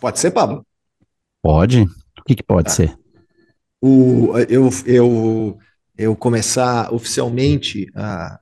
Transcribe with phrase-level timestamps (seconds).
[0.00, 0.64] Pode ser, Pablo?
[1.42, 1.82] Pode?
[1.82, 2.70] O que que pode Tá.
[2.70, 2.98] ser?
[3.80, 5.58] O, eu, eu,
[5.96, 8.38] eu começar oficialmente a,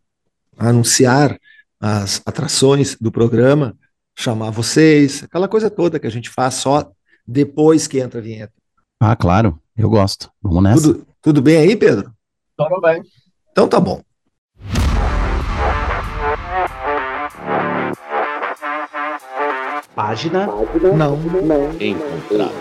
[0.58, 1.38] a anunciar
[1.80, 3.76] as atrações do programa,
[4.16, 6.90] chamar vocês, aquela coisa toda que a gente faz só
[7.26, 8.52] depois que entra a vinheta.
[9.00, 10.30] Ah, claro, eu gosto.
[10.42, 10.82] Vamos nessa.
[10.82, 12.12] Tudo, tudo bem aí, Pedro?
[12.56, 13.02] Tudo bem.
[13.50, 14.02] Então tá bom.
[19.94, 20.48] Página
[20.96, 21.18] Não.
[21.80, 22.52] Encontrado.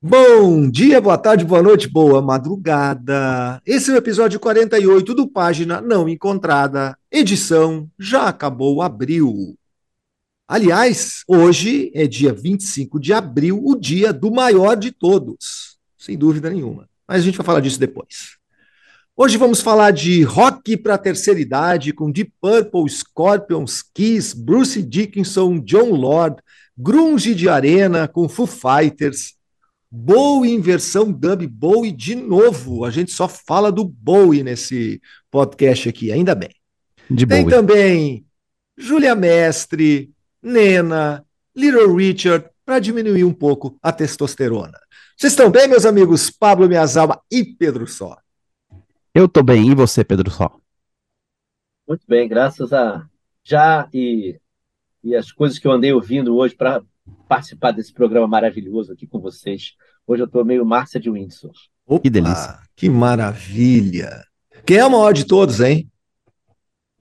[0.00, 3.60] Bom dia, boa tarde, boa noite, boa madrugada.
[3.66, 9.54] Esse é o episódio 48 do Página Não Encontrada, edição Já Acabou Abril.
[10.46, 16.48] Aliás, hoje é dia 25 de abril, o dia do maior de todos, sem dúvida
[16.48, 16.88] nenhuma.
[17.06, 18.38] Mas a gente vai falar disso depois.
[19.20, 24.80] Hoje vamos falar de rock para a terceira idade com Deep Purple, Scorpions, Kiss, Bruce
[24.80, 26.36] Dickinson, John Lord,
[26.78, 29.34] grunge de arena com Foo Fighters,
[29.90, 32.84] Bowie em versão dub, Bowie de novo.
[32.84, 36.54] A gente só fala do Bowie nesse podcast aqui, ainda bem.
[37.10, 37.56] de Tem boa.
[37.56, 38.24] também
[38.76, 41.24] Júlia Mestre, Nena,
[41.56, 44.78] Little Richard, para diminuir um pouco a testosterona.
[45.16, 48.16] Vocês estão bem, meus amigos Pablo Miyazawa e Pedro Só?
[49.14, 49.70] Eu tô bem.
[49.70, 50.60] E você, Pedro Sol?
[51.86, 53.06] Muito bem, graças a
[53.42, 54.38] já e,
[55.02, 56.82] e as coisas que eu andei ouvindo hoje para
[57.26, 59.72] participar desse programa maravilhoso aqui com vocês.
[60.06, 61.52] Hoje eu estou meio Márcia de Windsor.
[62.02, 62.58] Que delícia.
[62.76, 64.22] que maravilha.
[64.66, 65.90] Quem é o maior de todos, hein?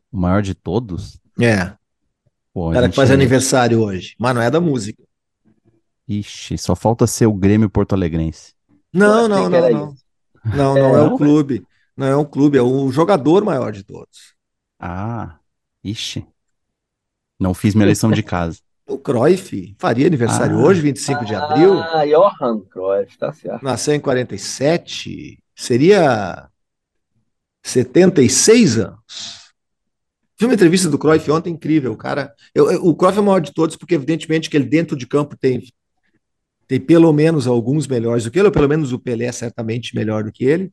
[0.10, 1.20] O maior de todos?
[1.40, 1.76] É,
[2.54, 5.04] Pô, cara que faz é- aniversário hoje, mas não é da música.
[6.08, 8.54] Ixi, só falta ser o Grêmio Porto Alegrense.
[8.94, 9.90] Não, não, não, não.
[9.92, 10.06] isso.
[10.46, 11.68] Não, não é É, o clube.
[11.98, 14.36] Não é um clube, é o jogador maior de todos.
[14.80, 15.40] Ah,
[15.84, 16.26] ixi.
[17.40, 18.60] Não fiz minha lição de casa.
[18.88, 20.64] O Cruyff faria aniversário Ah.
[20.64, 21.74] hoje, 25 de abril.
[21.80, 23.64] Ah, Johan Cruyff, tá certo.
[23.64, 25.40] Nasceu em 47.
[25.56, 26.48] Seria
[27.64, 29.48] 76 anos.
[30.40, 31.92] Vi uma entrevista do Cruyff ontem, incrível.
[31.94, 34.66] O cara, eu- eu- o Cruyff é o maior de todos, porque evidentemente que ele
[34.66, 35.64] dentro de campo tem,
[36.68, 39.96] tem pelo menos alguns melhores do que ele, ou pelo menos o Pelé é certamente
[39.96, 40.72] melhor do que ele.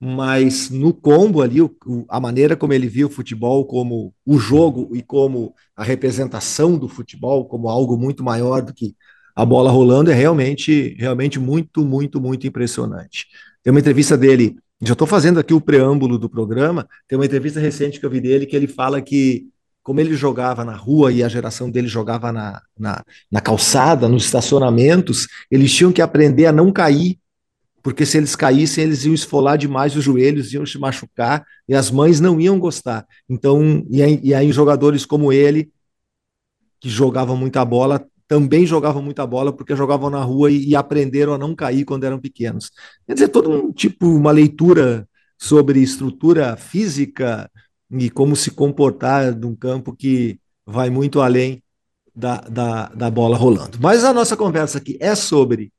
[0.00, 1.74] Mas no combo ali, o-
[2.08, 6.88] a maneira como ele viu o futebol como o jogo e como a representação do
[6.88, 8.94] futebol como algo muito maior do que
[9.34, 13.26] a bola rolando é realmente, realmente muito, muito, muito impressionante.
[13.62, 17.58] Tem uma entrevista dele, já estou fazendo aqui o preâmbulo do programa, tem uma entrevista
[17.60, 19.48] recente que eu vi dele que ele fala que
[19.82, 24.24] como ele jogava na rua e a geração dele jogava na, na, na calçada, nos
[24.24, 27.18] estacionamentos, eles tinham que aprender a não cair,
[27.82, 31.90] porque se eles caíssem, eles iam esfolar demais os joelhos, iam se machucar, e as
[31.90, 33.06] mães não iam gostar.
[33.28, 35.70] Então, e aí, e aí jogadores como ele,
[36.80, 41.32] que jogavam muita bola, também jogavam muita bola porque jogavam na rua e, e aprenderam
[41.32, 42.70] a não cair quando eram pequenos.
[43.06, 45.08] Quer dizer, todo um tipo, uma leitura
[45.38, 47.50] sobre estrutura física
[47.90, 51.62] e como se comportar num campo que vai muito além
[52.14, 53.78] da, da, da bola rolando.
[53.80, 55.72] Mas a nossa conversa aqui é sobre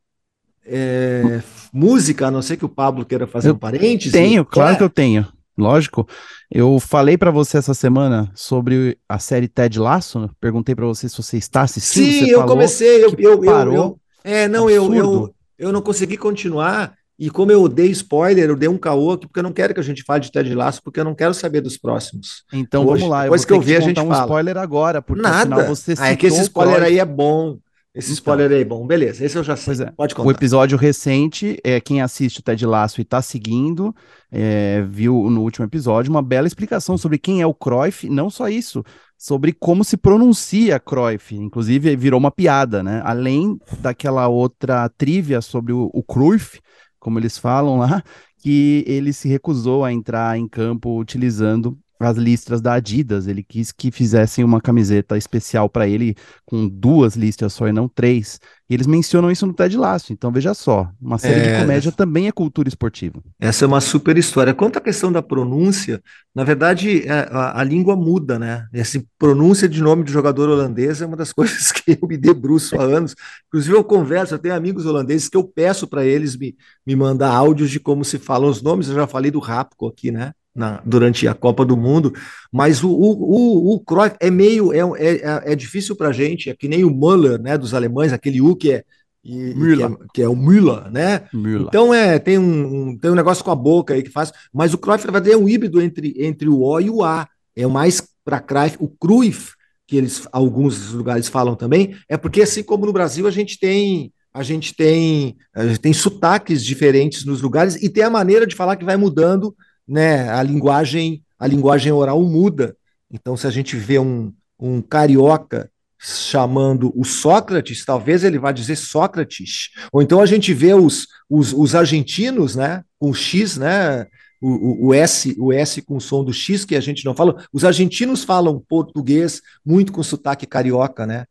[0.66, 1.42] é,
[1.74, 4.12] música, a não ser que o Pablo queira fazer Eu um parêntese.
[4.12, 4.78] Tenho, claro É.
[4.78, 5.28] que eu tenho.
[5.58, 6.08] Lógico.
[6.50, 10.30] Eu falei pra você essa semana sobre a série Ted Lasso.
[10.40, 12.06] Perguntei pra você se você está assistindo.
[12.06, 13.76] Sim, você eu falou comecei, eu, eu, eu, parou.
[13.76, 18.56] eu- é, não, eu, eu, eu não consegui continuar, e como eu dei spoiler, eu
[18.56, 20.82] dei um caô aqui, porque eu não quero que a gente fale de Ted Lasso,
[20.82, 22.44] porque eu não quero saber dos próximos.
[22.54, 23.20] Então Hoje, vamos lá.
[23.22, 24.24] Eu depois vou que eu ver, a te gente um fala.
[24.24, 25.56] spoiler agora, porque Nada.
[25.56, 27.58] afinal você Ah, é que esse citou spoiler aí é bom.
[27.94, 28.14] Esse Então.
[28.14, 28.86] spoiler aí bom.
[28.86, 29.74] Beleza, esse eu já sei.
[29.86, 29.92] É.
[29.92, 30.32] Pode O contar.
[30.32, 33.94] episódio recente, é, quem assiste o Ted Lasso e tá seguindo,
[34.32, 38.48] é, viu no último episódio uma bela explicação sobre quem é o Cruyff, não só
[38.48, 38.84] isso,
[39.18, 43.02] sobre como se pronuncia Cruyff, inclusive virou uma piada, né?
[43.04, 46.60] Além daquela outra trivia sobre o, o Cruyff,
[47.00, 48.04] como eles falam lá,
[48.38, 51.78] que ele se recusou a entrar em campo utilizando
[52.08, 56.16] as listras da Adidas, ele quis que fizessem uma camiseta especial para ele
[56.46, 58.40] com duas listras só e não três.
[58.70, 60.14] E eles mencionam isso no Ted Lasso.
[60.14, 61.54] Então veja só, uma série É.
[61.56, 63.20] de comédia também é cultura esportiva.
[63.40, 64.54] Essa é uma super história.
[64.54, 66.02] Quanto à questão da pronúncia,
[66.34, 68.68] na verdade, é, a, a língua muda, né?
[68.72, 72.80] Essa pronúncia de nome de jogador holandês é uma das coisas que eu me debruço
[72.80, 73.16] há anos.
[73.48, 76.56] Inclusive, eu converso, eu tenho amigos holandeses que eu peço para eles me,
[76.86, 78.88] me mandar áudios de como se falam os nomes.
[78.88, 80.32] Eu já falei do Rapco aqui, né?
[80.60, 82.14] Na, durante a Copa do Mundo,
[82.52, 86.50] mas o, o, o, o Cruyff é meio, é, é, é difícil para a gente,
[86.50, 88.84] é que nem o Müller, né, dos alemães, aquele U que é,
[89.24, 91.24] e, que é, que é o Müller, né?
[91.34, 91.68] Müller.
[91.70, 94.74] Então é, tem um, um, tem um negócio com a boca aí que faz, mas
[94.74, 97.26] o Cruyff na verdade é um híbrido entre, entre o O e o A.
[97.56, 99.54] É mais para Cruyff, o Cruyff,
[99.88, 104.12] que eles alguns lugares falam também, é porque assim como no Brasil a gente tem
[104.34, 108.56] a gente tem a gente tem sotaques diferentes nos lugares e tem a maneira de
[108.56, 109.56] falar que vai mudando,
[109.90, 110.30] né?
[110.30, 112.76] A linguagem a linguagem oral muda.
[113.10, 118.76] Então se a gente vê um, um carioca chamando o Sócrates, talvez ele vá dizer
[118.76, 119.70] Sócrates.
[119.92, 124.06] Ou então a gente vê os, os, os argentinos, né, com X, né,
[124.42, 127.44] o, o, S, o S com o som do X, que a gente não fala.
[127.52, 131.26] Os argentinos falam português muito com sotaque carioca, né?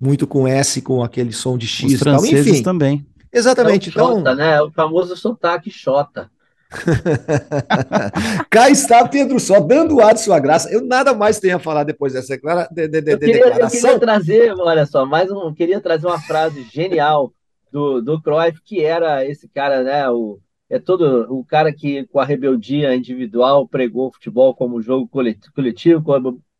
[0.00, 1.92] Muito com S, com aquele som de X.
[1.92, 3.06] Os franceses Enfim, também.
[3.30, 3.90] Exatamente.
[3.96, 4.56] É o então, né?
[4.56, 6.30] É o famoso sotaque Xota.
[8.50, 10.70] Cá está Pedro Só, dando o ar de sua graça.
[10.72, 13.90] Eu nada mais tenho a falar depois dessa declara de, de, de, eu queria, declaração.
[13.90, 17.32] Eu queria trazer, olha só, mais um, queria trazer uma frase genial
[17.72, 20.08] do, do Cruyff, que era esse cara, né?
[20.08, 20.38] O,
[20.70, 25.08] é todo o cara que, com a rebeldia individual, pregou o futebol como jogo
[25.54, 26.02] coletivo,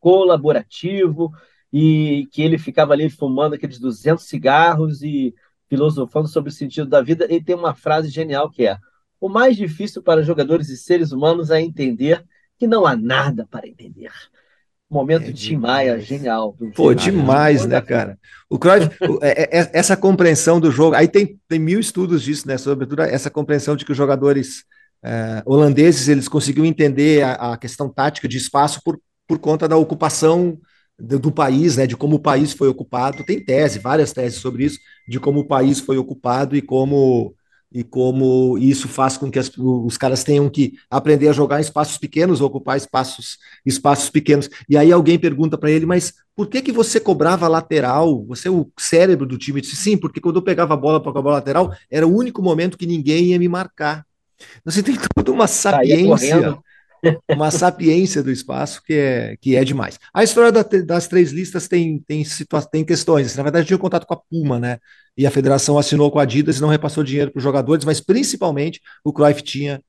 [0.00, 1.32] colaborativo,
[1.72, 5.34] e que ele ficava ali fumando aqueles 200 cigarros e
[5.68, 7.26] filosofando sobre o sentido da vida.
[7.28, 8.78] E tem uma frase genial que é:
[9.24, 12.22] O mais difícil para jogadores e seres humanos é entender
[12.58, 14.10] que não há nada para entender.
[14.90, 16.54] Momento é de Tim Maia, genial.
[16.76, 18.18] Pô, demais, né, cara?
[18.50, 18.90] O Cruyff,
[19.22, 23.30] é, é, essa compreensão do jogo, aí tem, tem mil estudos disso, né, sobretudo essa
[23.30, 24.64] compreensão de que os jogadores
[25.02, 29.78] é, holandeses, eles conseguiam entender a, a, questão tática de espaço por, por conta da
[29.78, 30.58] ocupação
[30.98, 33.24] do, do, país, né, de como o país foi ocupado.
[33.24, 34.78] Tem tese, várias teses sobre isso,
[35.08, 37.34] de como o país foi ocupado e como
[37.74, 41.62] e como isso faz com que as, os caras tenham que aprender a jogar em
[41.62, 43.36] espaços pequenos, ocupar espaços,
[43.66, 44.48] espaços pequenos.
[44.68, 48.24] E aí alguém pergunta para ele, mas por que que você cobrava lateral?
[48.26, 49.58] Você é o cérebro do time.
[49.58, 52.40] Eu disse, sim, porque quando eu pegava a bola para cobrar lateral, era o único
[52.40, 54.06] momento que ninguém ia me marcar.
[54.64, 56.56] Você tem toda uma sapiência
[57.28, 59.98] uma sapiência do espaço que é, que é demais.
[60.12, 62.24] A história da, das três listas tem, tem,
[62.70, 63.36] tem questões.
[63.36, 64.78] Na verdade, tinha contato com a Puma, né?
[65.16, 68.00] E a federação assinou com a Adidas e não repassou dinheiro para os jogadores, mas
[68.00, 69.80] principalmente o Cruyff tinha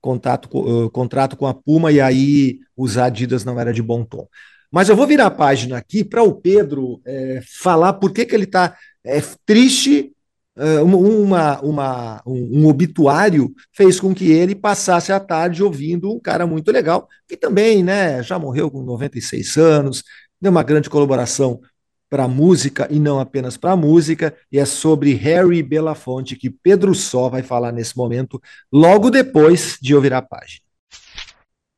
[0.00, 4.26] contato, uh, contrato com a Puma e aí usar Adidas não era de bom tom.
[4.70, 8.34] Mas eu vou virar a página aqui para o Pedro é, falar por que, que
[8.34, 10.13] ele está é, triste
[10.56, 16.46] uma, uma, um, um, obituário fez com que ele passasse a tarde ouvindo um cara
[16.46, 20.04] muito legal, que também né, já morreu com 96 anos,
[20.40, 21.60] deu uma grande colaboração
[22.08, 26.48] para a música e não apenas para a música, e é sobre Harry Belafonte que
[26.48, 28.40] Pedro Só vai falar nesse momento,
[28.72, 30.60] logo depois de ouvir a página.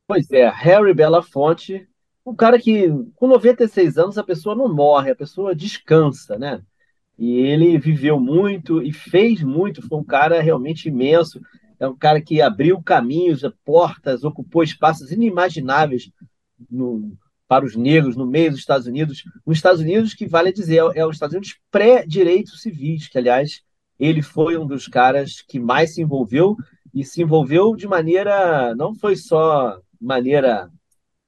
[0.07, 1.87] Pois é, Harry Belafonte,
[2.23, 6.61] um cara que com 96 anos a pessoa não morre, a pessoa descansa, né?
[7.17, 11.41] E ele viveu muito e fez muito, foi um cara realmente imenso.
[11.79, 16.11] É um cara que abriu caminhos, portas, ocupou espaços inimagináveis
[16.69, 17.17] no,
[17.47, 19.23] para os negros no meio dos Estados Unidos.
[19.45, 23.61] Os Estados Unidos, que vale dizer, é, é os Estados Unidos pré-direitos civis, que, aliás,
[23.99, 26.55] ele foi um dos caras que mais se envolveu
[26.93, 30.69] e se envolveu de maneira, não foi só maneira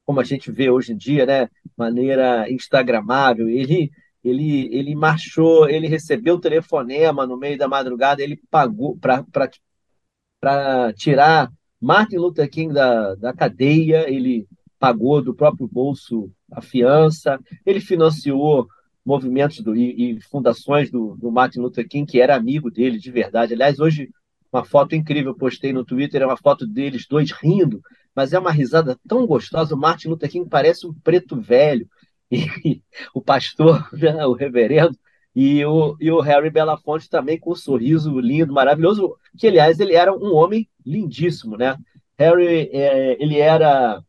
[0.06, 1.50] como a gente vê hoje em dia, né?
[1.78, 3.48] Maneira instagramável.
[3.48, 3.92] Ele
[4.24, 11.52] ele, ele marchou, ele recebeu o telefonema no meio da madrugada, ele pagou para tirar
[11.82, 18.68] Martin Luther King da, da cadeia, ele pagou do próprio bolso a fiança, ele financiou
[19.06, 23.12] movimentos do, e, e, fundações do, do Martin Luther King, que era amigo dele de
[23.12, 23.54] verdade.
[23.54, 24.10] Aliás, hoje,
[24.52, 27.82] uma foto incrível, postei no Twitter, é uma foto deles dois rindo,
[28.16, 29.76] mas é uma risada tão gostosa.
[29.76, 31.88] O Martin Luther King parece um preto velho,
[32.66, 32.82] e
[33.14, 34.98] o pastor, né, o reverendo,
[35.36, 39.94] e o, e o Harry Belafonte também com um sorriso lindo, maravilhoso, que, aliás, ele
[39.94, 41.78] era um homem lindíssimo, né?
[42.18, 44.02] Harry, é, ele era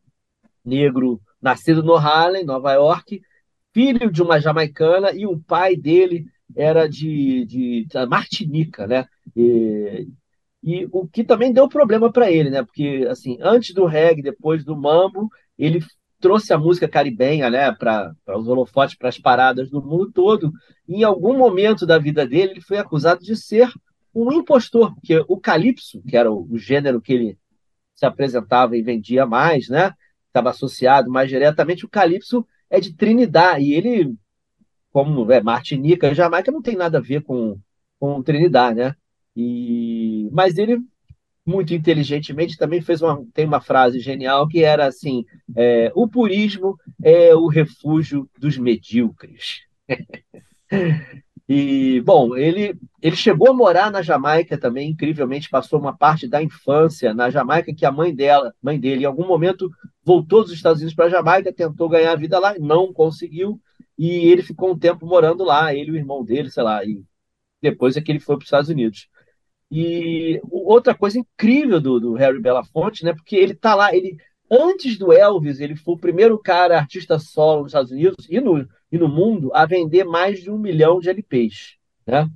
[0.65, 3.21] negro, nascido no Harlem, Nova York,
[3.73, 6.25] filho de uma jamaicana, e o pai dele
[6.55, 9.05] era de, de, de Martinica, né?
[9.35, 10.07] E,
[10.63, 12.63] e o que também deu problema para ele, né?
[12.63, 15.79] Porque, assim, antes do reggae, depois do mambo, ele
[16.21, 20.51] trouxe a música caribenha né, para os holofotes, para as paradas do mundo todo.
[20.87, 23.69] Em algum momento da vida dele, ele foi acusado de ser
[24.13, 27.37] um impostor, porque o calypso, que era o, o gênero que ele
[27.95, 29.93] se apresentava e vendia mais, né,
[30.27, 34.15] estava associado mais diretamente, o calypso é de Trinidad, e ele,
[34.91, 37.59] como é Martinica, Jamaica não tem nada a ver com,
[37.99, 38.95] com Trinidad, né?
[39.35, 40.81] E, mas ele
[41.45, 46.77] muito inteligentemente, também fez uma, tem uma frase genial que era assim: é, o purismo
[47.03, 49.61] é o refúgio dos medíocres.
[51.49, 56.41] e, bom, ele, ele chegou a morar na Jamaica também, incrivelmente, passou uma parte da
[56.41, 59.69] infância na Jamaica, que a mãe dela, mãe dele, em algum momento
[60.03, 63.59] voltou dos Estados Unidos para a Jamaica, tentou ganhar a vida lá, não conseguiu.
[63.97, 67.03] e ele ficou um tempo morando lá, ele e o irmão dele, sei lá, e
[67.61, 69.07] depois é que ele foi para os Estados Unidos.
[69.71, 73.13] E outra coisa incrível do, do Harry Belafonte, né?
[73.13, 74.17] Porque ele tá lá, ele
[74.51, 78.67] antes do Elvis, ele foi o primeiro cara artista solo nos Estados Unidos e no,
[78.91, 82.29] e no mundo a vender mais de um milhão de LPs, né?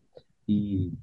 [0.47, 0.93] E,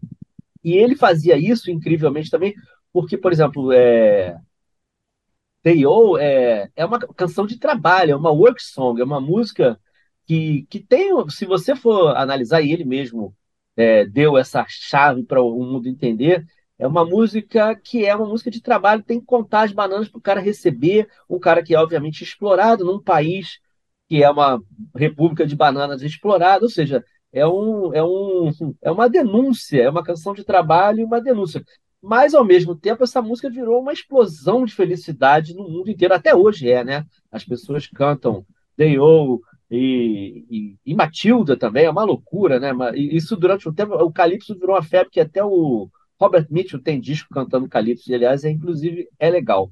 [0.65, 2.55] e ele fazia isso incrivelmente também,
[2.93, 4.39] porque, por exemplo, é,
[5.63, 9.79] Day-O é, é uma canção de trabalho, é uma work song, é uma música
[10.27, 13.35] que, que tem, se você for analisar, ele mesmo
[13.77, 16.45] é, deu essa chave para o mundo entender.
[16.79, 20.19] É uma música que é uma música de trabalho, tem que contar as bananas para
[20.19, 23.61] o cara receber, um cara que é obviamente explorado num país
[24.09, 24.63] que é uma
[24.95, 27.03] república de bananas explorada, ou seja,
[27.33, 28.51] é, um, é, um,
[28.83, 31.65] é uma denúncia, é uma canção de trabalho e uma denúncia.
[32.03, 36.35] Mas, ao mesmo tempo, essa música virou uma explosão de felicidade no mundo inteiro, até
[36.35, 37.07] hoje é, né?
[37.31, 38.45] As pessoas cantam
[38.77, 39.41] Day O,
[39.75, 42.73] e, e, e, Matilda também, é uma loucura, né?
[42.95, 45.89] Isso durante um tempo, o Calypso virou uma febre que até o
[46.21, 49.71] Robert Mitchell tem disco cantando Calypso, e aliás, é, inclusive, é legal.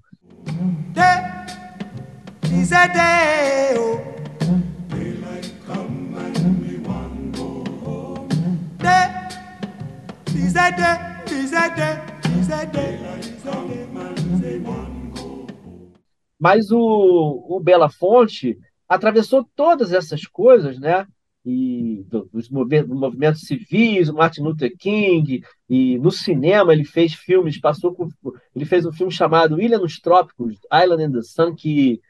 [16.39, 18.59] Mas o, o Bela Fonte
[18.91, 21.07] atravessou todas essas coisas, né?
[21.47, 28.09] E dos movimentos civis, Martin Luther King, e no cinema ele fez filmes, passou por,
[28.55, 32.01] ele fez um filme chamado Ilha nos Trópicos, Island in the Sun, que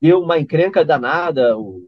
[0.00, 1.56] deu uma encrenca danada.
[1.58, 1.86] O,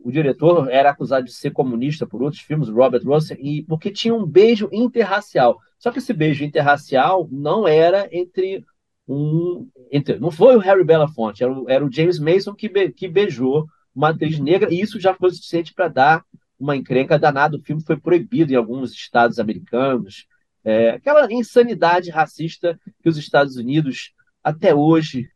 [0.00, 4.14] o diretor era acusado de ser comunista por outros filmes, Robert Russell, e porque tinha
[4.14, 5.58] um beijo interracial.
[5.78, 8.64] Só que esse beijo interracial não era entre
[9.06, 9.68] um.
[9.90, 13.08] Entre, não foi o Harry Belafonte, era o, era o James Mason que, be, que
[13.08, 16.24] beijou uma atriz negra, e isso já foi suficiente para dar
[16.58, 17.56] uma encrenca danada.
[17.56, 20.26] O filme foi proibido em alguns estados americanos.
[20.64, 25.28] É, aquela insanidade racista que os Estados Unidos, até hoje,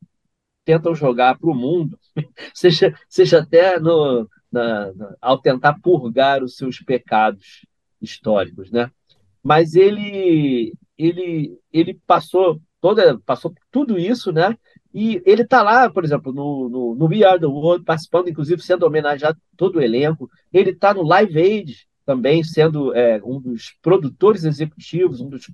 [0.65, 1.99] tentam jogar para o mundo,
[2.55, 7.67] seja, seja até no, na, na, ao tentar purgar os seus pecados
[8.01, 8.91] históricos, né?
[9.43, 14.57] Mas ele, ele, ele passou toda, passou por tudo isso, né?
[14.93, 18.63] E ele está lá, por exemplo, no, no, no We Are the World, participando, inclusive
[18.63, 20.31] sendo homenageado todo o elenco.
[20.53, 25.51] Ele está no Live Aid também, sendo é, um dos produtores executivos, um dos...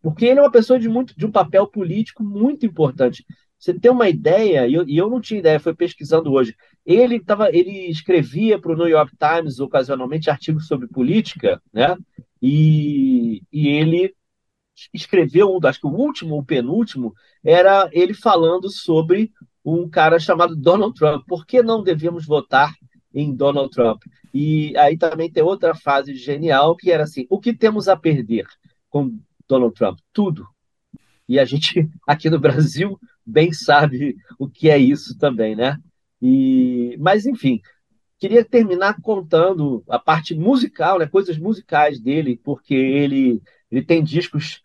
[0.00, 3.24] porque ele é uma pessoa de, muito, de um papel político muito importante.
[3.58, 6.54] Você tem uma ideia, e eu, e eu não tinha ideia, foi pesquisando hoje.
[6.86, 11.96] Ele, tava, ele escrevia para o New York Times ocasionalmente artigos sobre política, né?
[12.40, 14.14] E, e ele
[14.92, 19.32] escreveu, acho que o último ou penúltimo, era ele falando sobre
[19.64, 21.24] um cara chamado Donald Trump.
[21.26, 22.72] Por que não devemos votar
[23.12, 24.02] em Donald Trump?
[24.32, 28.46] E aí também tem outra fase genial que era assim: o que temos a perder
[28.88, 29.18] com
[29.48, 29.98] Donald Trump?
[30.12, 30.46] Tudo.
[31.28, 35.78] E a gente aqui no Brasil bem sabe o que é isso também, né?
[36.20, 37.60] E, mas enfim,
[38.18, 44.62] queria terminar contando a parte musical, né, coisas musicais dele, porque ele ele tem discos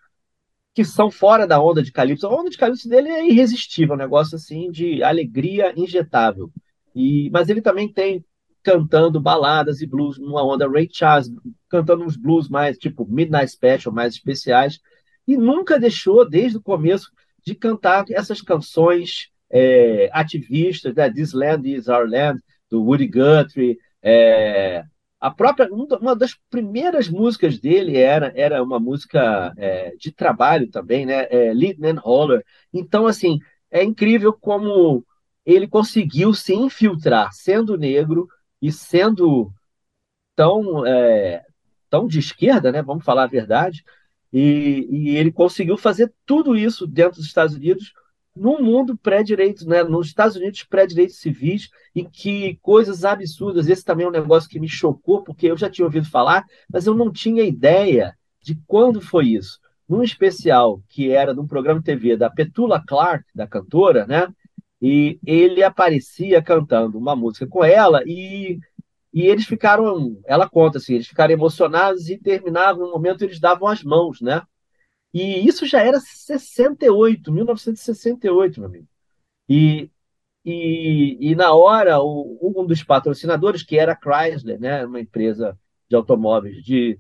[0.74, 2.28] que são fora da onda de Calypso.
[2.28, 6.52] A onda de Calypso dele é irresistível, um negócio assim de alegria injetável.
[6.96, 8.24] E, mas ele também tem
[8.64, 11.30] cantando baladas e blues numa onda Ray Charles,
[11.70, 14.80] cantando uns blues mais tipo Midnight Special, mais especiais,
[15.28, 17.12] e nunca deixou desde o começo
[17.46, 21.12] de cantar essas canções é, ativistas, né?
[21.12, 24.84] This Land is Our Land, do Woody Guthrie, é,
[25.24, 31.06] a própria uma das primeiras músicas dele era era uma música é, de trabalho também,
[31.06, 31.28] né?
[31.30, 32.44] É, Man Holler.
[32.74, 33.40] Então assim
[33.72, 35.06] é incrível como
[35.46, 38.28] ele conseguiu se infiltrar, sendo negro
[38.62, 39.50] e sendo
[40.36, 41.42] tão é,
[41.90, 42.82] tão de esquerda, né?
[42.82, 43.82] Vamos falar a verdade.
[44.34, 47.94] E, e ele conseguiu fazer tudo isso dentro dos Estados Unidos
[48.36, 53.68] no mundo pré-direitos, né, nos Estados Unidos pré-direitos civis, e que coisas absurdas.
[53.68, 56.88] Esse também é um negócio que me chocou, porque eu já tinha ouvido falar, mas
[56.88, 59.60] eu não tinha ideia de quando foi isso.
[59.88, 64.28] Num especial que era num programa de TV da Petula Clark, da cantora, né?
[64.82, 68.60] E ele aparecia cantando uma música com ela e,
[69.14, 73.68] e eles ficaram, ela conta assim, eles ficaram emocionados e terminavam, no momento eles davam
[73.68, 74.42] as mãos, né?
[75.14, 78.88] E isso já era 68, 1968, meu amigo.
[79.48, 79.92] E,
[80.44, 85.58] e, e na hora, o, um dos patrocinadores, que era a Chrysler, né, uma empresa
[85.90, 87.00] de automóveis de,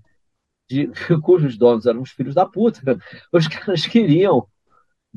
[0.69, 0.87] de
[1.23, 2.81] cujos donos eram os filhos da puta,
[3.33, 4.47] os caras queriam,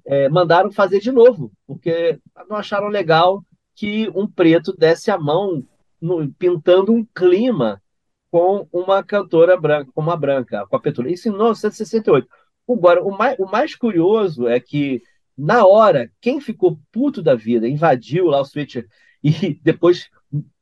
[0.06, 5.62] é, mandaram fazer de novo, porque não acharam legal que um preto desse a mão
[6.00, 7.82] no, pintando um clima
[8.30, 11.10] com uma cantora branca, com uma branca, com a Petula.
[11.10, 12.26] Isso em 1968.
[12.68, 15.02] Agora, o mais, o mais curioso é que,
[15.37, 18.87] na hora, quem ficou puto da vida, invadiu lá o Switcher
[19.23, 20.08] e depois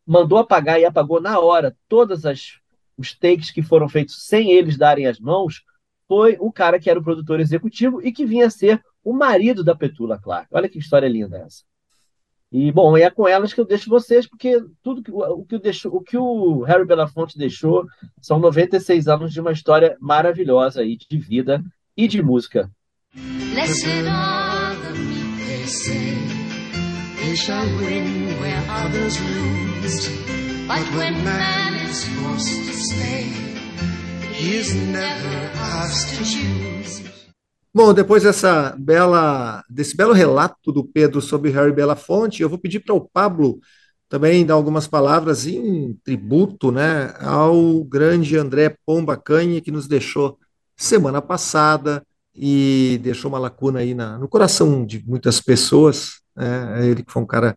[0.06, 2.58] mandou apagar e apagou na hora todas as
[2.96, 5.62] os takes que foram feitos sem eles darem as mãos,
[6.06, 9.64] foi o cara que era o produtor executivo e que vinha a ser o marido
[9.64, 10.48] da Petula Clark.
[10.52, 11.64] Olha que história linda essa.
[12.52, 15.88] E, bom, é com elas que eu deixo vocês, porque tudo que, o, que deixo,
[15.88, 17.84] o que o Harry Belafonte deixou
[18.20, 21.60] são 96 anos de uma história maravilhosa aí de vida
[21.96, 22.70] e de música.
[23.52, 26.14] Blessed are the meek, they say,
[27.16, 30.08] they shall win where others lose.
[30.66, 33.24] But when man is forced to stay,
[34.32, 37.04] he is never asked to choose.
[37.72, 42.80] Bom, depois dessa bela, desse belo relato do Pedro sobre Harry Belafonte, eu vou pedir
[42.80, 43.58] para o Pablo
[44.08, 50.38] também dar algumas palavras em tributo né, ao grande André Pombacanha, que nos deixou
[50.76, 52.04] semana passada
[52.34, 56.20] e deixou uma lacuna aí na, no coração de muitas pessoas.
[56.36, 57.56] Né, ele que foi um cara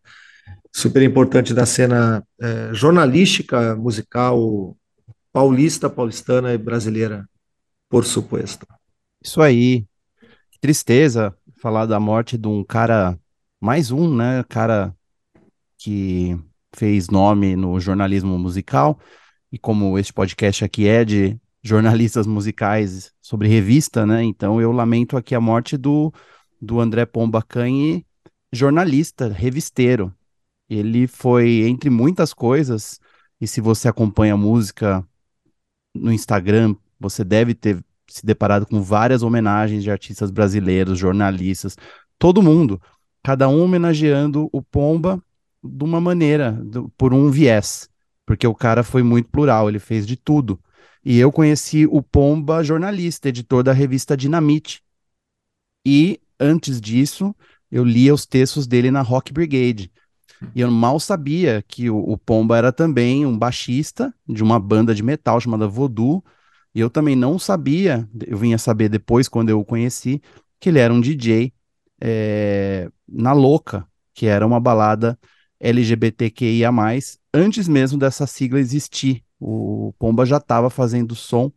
[0.71, 4.77] super importante da cena é, jornalística, musical
[5.33, 7.27] paulista, paulistana e brasileira,
[7.89, 8.65] por suposto.
[9.23, 9.85] Isso aí,
[10.59, 13.17] tristeza falar da morte de um cara,
[13.59, 14.43] mais um, né?
[14.47, 14.95] Cara
[15.77, 16.37] que
[16.75, 18.99] fez nome no jornalismo musical.
[19.51, 24.23] E como este podcast aqui é de jornalistas musicais sobre revista, né?
[24.23, 26.13] Então eu lamento aqui a morte do,
[26.61, 28.05] do André Pomba Canhe,
[28.51, 30.13] jornalista, revisteiro.
[30.69, 32.99] Ele foi, entre muitas coisas,
[33.39, 35.05] e se você acompanha música
[35.93, 41.77] no Instagram, você deve ter se deparado com várias homenagens de artistas brasileiros, jornalistas,
[42.17, 42.81] todo mundo,
[43.21, 45.21] cada um homenageando o Pomba
[45.61, 47.89] de uma maneira, do, por um viés,
[48.25, 50.59] porque o cara foi muito plural, ele fez de tudo.
[51.09, 54.83] E eu conheci o Pomba jornalista, editor da revista Dinamite.
[55.85, 57.33] E antes disso,
[57.71, 59.89] eu lia os textos dele na Rock Brigade.
[60.53, 64.93] E eu mal sabia que o, o Pomba era também um baixista de uma banda
[64.93, 66.21] de metal chamada Voodoo,
[66.75, 70.21] e eu também não sabia, eu vinha saber depois, quando eu o conheci,
[70.59, 71.53] que ele era um DJ
[72.01, 75.17] é, na Louca, que era uma balada
[75.57, 76.69] LGBTQIA,
[77.33, 79.23] antes mesmo dessa sigla existir.
[79.39, 81.51] O Pomba já estava fazendo som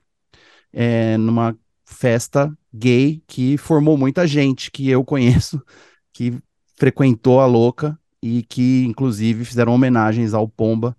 [0.73, 5.63] é, numa festa gay que formou muita gente que eu conheço,
[6.13, 6.39] que
[6.77, 10.97] frequentou a Louca e que, inclusive, fizeram homenagens ao Pomba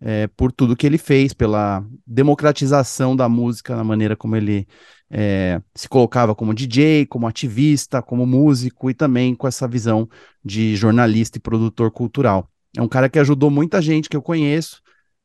[0.00, 4.66] é, por tudo que ele fez, pela democratização da música, na maneira como ele
[5.08, 10.08] é, se colocava como DJ, como ativista, como músico e também com essa visão
[10.44, 12.50] de jornalista e produtor cultural.
[12.76, 14.82] É um cara que ajudou muita gente que eu conheço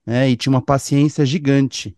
[0.08, 1.96] né, e tinha uma paciência gigante.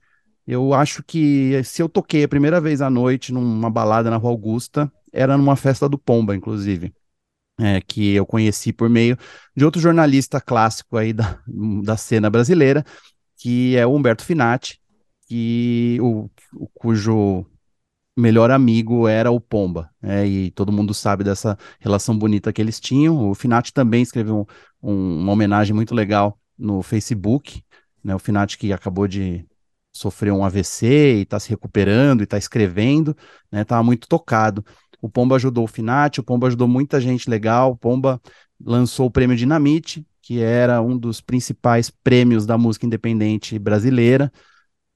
[0.47, 4.31] Eu acho que se eu toquei a primeira vez à noite numa balada na Rua
[4.31, 6.91] Augusta, era numa festa do Pomba, inclusive
[7.59, 9.17] é, que eu conheci por meio
[9.55, 11.39] de outro jornalista clássico aí da,
[11.83, 12.83] da cena brasileira,
[13.37, 14.79] que é o Humberto Finati,
[15.27, 17.45] que o, o cujo
[18.17, 22.79] melhor amigo era o Pomba, é, e todo mundo sabe dessa relação bonita que eles
[22.79, 23.29] tinham.
[23.29, 24.47] O Finati também escreveu
[24.81, 27.63] um, um, uma homenagem muito legal no Facebook,
[28.03, 29.45] né, o Finati que acabou de
[29.91, 33.15] sofrer um AVC e está se recuperando e está escrevendo,
[33.51, 34.63] né, muito tocado.
[35.01, 37.71] O Pomba ajudou o Finati, o Pomba ajudou muita gente legal.
[37.71, 38.21] O Pomba
[38.63, 44.31] lançou o prêmio Dinamite, que era um dos principais prêmios da música independente brasileira,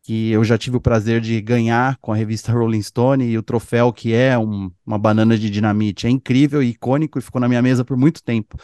[0.04, 3.44] que eu já tive o prazer de ganhar com a revista Rolling Stone e o
[3.44, 6.06] troféu que é um, uma banana de dinamite.
[6.06, 8.58] É incrível e icônico e ficou na minha mesa por muito tempo.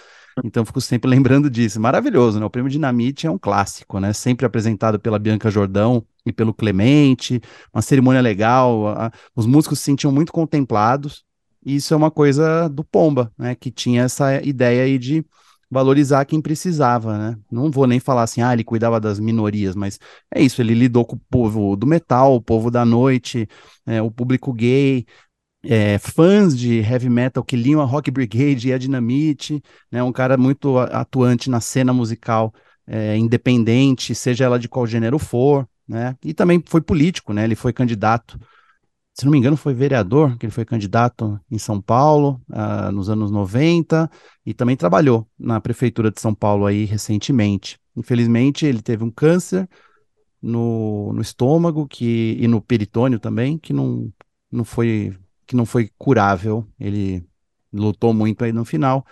[0.43, 1.79] Então fico sempre lembrando disso.
[1.79, 2.45] Maravilhoso, né?
[2.45, 4.13] O prêmio Dinamite é um clássico, né?
[4.13, 7.41] Sempre apresentado pela Bianca Jordão e pelo Clemente,
[7.73, 9.11] uma cerimônia legal.
[9.35, 11.23] Os músicos se sentiam muito contemplados
[11.65, 13.55] isso é uma coisa do Pomba, né?
[13.55, 15.25] Que tinha essa ideia aí de
[15.69, 17.37] valorizar quem precisava, né?
[17.51, 19.99] Não vou nem falar assim, ah, ele cuidava das minorias, mas
[20.33, 23.47] é isso, ele lidou com o povo do metal, o povo da noite,
[23.85, 25.05] é, o público gay,
[25.63, 30.01] é, fãs de heavy metal que liam a Rock Brigade e a Dinamite, né?
[30.03, 32.53] Um cara muito atuante na cena musical
[32.87, 36.15] é, independente, seja ela de qual gênero for, né?
[36.23, 37.43] E também foi político, né?
[37.43, 38.39] Ele foi candidato
[39.19, 43.09] se não me engano, foi vereador, que ele foi candidato em São Paulo uh, nos
[43.09, 44.09] anos 90
[44.45, 47.77] e também trabalhou na prefeitura de São Paulo aí recentemente.
[47.97, 49.67] Infelizmente, ele teve um câncer
[50.41, 54.09] no, no estômago que, e no peritônio também, que não,
[54.49, 55.13] não, foi,
[55.49, 56.65] que não foi curável.
[56.79, 57.25] Ele
[57.73, 59.03] lutou muito aí no final.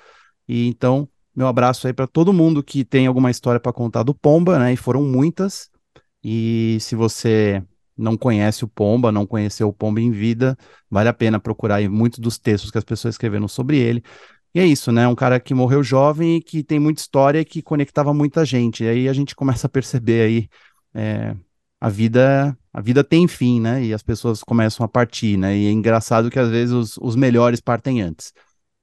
[0.48, 4.14] E então meu abraço aí para todo mundo que tem alguma história para contar do
[4.14, 4.74] Pomba, né?
[4.74, 5.70] E foram muitas.
[6.24, 7.64] E se você
[7.98, 10.56] não conhece o Pomba, não conheceu o Pomba em vida,
[10.90, 14.04] vale a pena procurar aí muitos dos textos que as pessoas escreveram sobre ele.
[14.54, 15.08] E é isso, né?
[15.08, 18.84] Um cara que morreu jovem e que tem muita história e que conectava muita gente.
[18.84, 20.50] E aí a gente começa a perceber aí
[20.94, 21.36] é,
[21.80, 23.84] a vida a vida tem fim, né?
[23.84, 25.58] E as pessoas começam a partir, né?
[25.58, 28.34] E é engraçado que às vezes os, os melhores partem antes.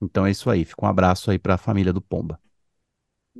[0.03, 0.65] Então é isso aí.
[0.65, 2.41] Fica um abraço aí para a família do Pomba.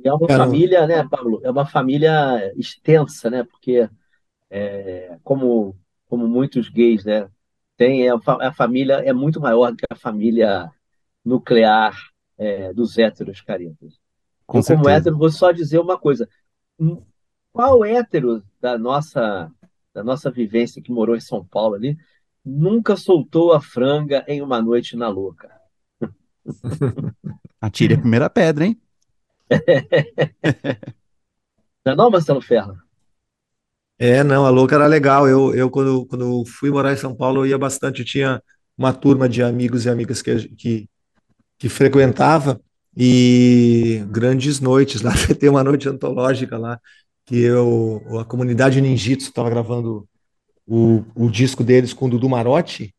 [0.03, 0.45] É uma Caramba.
[0.45, 1.41] família, né, Pablo?
[1.43, 3.43] É uma família extensa, né?
[3.43, 3.89] Porque
[4.49, 5.75] é, como
[6.07, 7.29] como muitos gays, né?
[7.77, 10.71] Tem a, a, família é muito maior do que a família
[11.23, 11.93] nuclear
[12.37, 13.99] é, dos héteros caretas.
[14.45, 16.29] Com Eu, como hétero, vou só dizer uma coisa:
[17.55, 19.49] qual hétero da nossa
[19.93, 21.97] da nossa vivência que morou em São Paulo ali
[22.43, 25.49] nunca soltou a franga em uma noite na louca?
[27.61, 28.77] Atire a primeira pedra, hein?
[31.85, 32.75] não é não, Marcelo Ferro?
[33.97, 35.25] É, não, a louca era legal.
[35.25, 37.99] Eu, eu quando, quando fui morar em São Paulo, eu ia bastante.
[37.99, 38.43] Eu tinha
[38.77, 40.89] uma turma de amigos e amigas que, que,
[41.57, 42.59] que frequentava
[42.97, 45.13] e grandes noites lá.
[45.39, 46.81] Tem uma noite antológica lá
[47.25, 50.07] que eu, a comunidade Ninjitsu estava gravando
[50.67, 52.93] o, o disco deles com o Dudu Marotti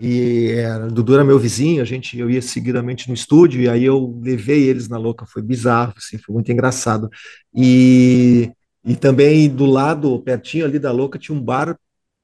[0.00, 3.68] e é, o Dudu era meu vizinho, a gente, eu ia seguidamente no estúdio, e
[3.68, 7.10] aí eu levei eles na louca, foi bizarro, assim, foi muito engraçado.
[7.54, 8.50] E,
[8.82, 11.76] e também do lado, pertinho ali da louca, tinha um bar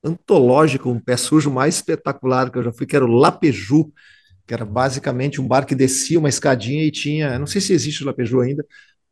[0.03, 3.93] antológico, um pé sujo mais espetacular que eu já fui, que era o Lapeju,
[4.47, 8.03] que era basicamente um bar que descia uma escadinha e tinha, não sei se existe
[8.03, 8.65] o Lapeju ainda,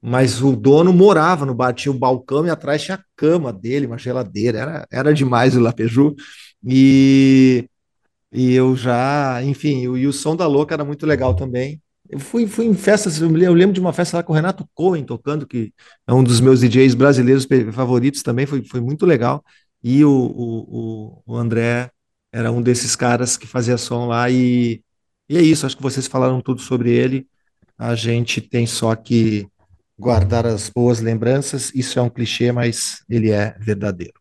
[0.06, 3.86] mas o dono morava no bar, tinha um balcão e atrás tinha a cama dele,
[3.86, 6.14] uma geladeira, era, era demais o Lapeju.
[6.66, 7.68] E
[8.32, 11.80] e eu já, enfim, e o som da Louca era muito legal também.
[12.08, 15.04] Eu fui, fui em festas, eu lembro de uma festa lá com o Renato Cohen
[15.04, 15.72] tocando, que
[16.06, 19.42] é um dos meus DJs brasileiros favoritos também, foi, foi muito legal.
[19.82, 21.90] E o, o, o André
[22.32, 24.82] era um desses caras que fazia som lá, e,
[25.28, 27.26] e é isso, acho que vocês falaram tudo sobre ele.
[27.78, 29.46] A gente tem só que
[29.98, 34.14] guardar as boas lembranças, isso é um clichê, mas ele é verdadeiro.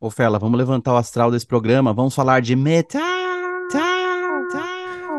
[0.00, 3.02] Ô, Fela, vamos levantar o astral desse programa, vamos falar de metal.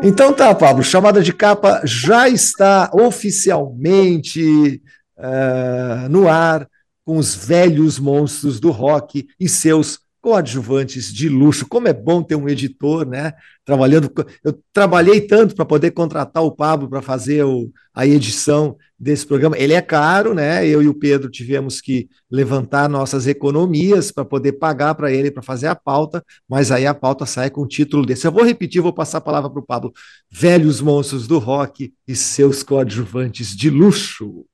[0.02, 4.80] Então tá, Pablo, chamada de capa já está oficialmente
[5.18, 6.68] uh, no ar
[7.04, 11.68] com os velhos monstros do rock e seus coadjuvantes de luxo.
[11.68, 13.32] Como é bom ter um editor, né?
[13.64, 14.10] Trabalhando.
[14.42, 19.56] Eu trabalhei tanto para poder contratar o Pablo para fazer o, a edição desse programa.
[19.56, 20.66] Ele é caro, né?
[20.66, 25.44] Eu e o Pedro tivemos que levantar nossas economias para poder pagar para ele para
[25.44, 28.26] fazer a pauta, mas aí a pauta sai com o título desse.
[28.26, 29.92] Eu vou repetir, vou passar a palavra para o Pablo.
[30.28, 34.44] Velhos monstros do rock e seus coadjuvantes de luxo.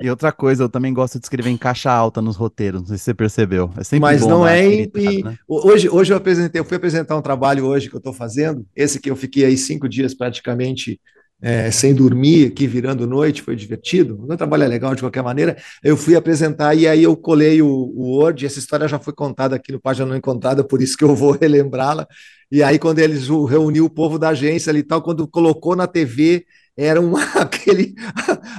[0.00, 2.98] E outra coisa, eu também gosto de escrever em caixa alta nos roteiros, não sei
[2.98, 3.70] se você percebeu.
[3.76, 4.90] É sempre Mas não é em.
[5.22, 5.38] Né?
[5.46, 8.98] Hoje, hoje eu apresentei, eu fui apresentar um trabalho hoje que eu estou fazendo, esse
[8.98, 11.00] que eu fiquei aí cinco dias praticamente
[11.40, 14.16] é, sem dormir, aqui virando noite, foi divertido.
[14.16, 15.56] O meu trabalho é legal de qualquer maneira.
[15.82, 19.54] Eu fui apresentar e aí eu colei o, o Word, essa história já foi contada
[19.54, 22.06] aqui no Página Não Encontrada, por isso que eu vou relembrá-la.
[22.50, 25.86] E aí, quando eles reuniu o povo da agência ali e tal, quando colocou na
[25.86, 27.94] TV era uma, aquele,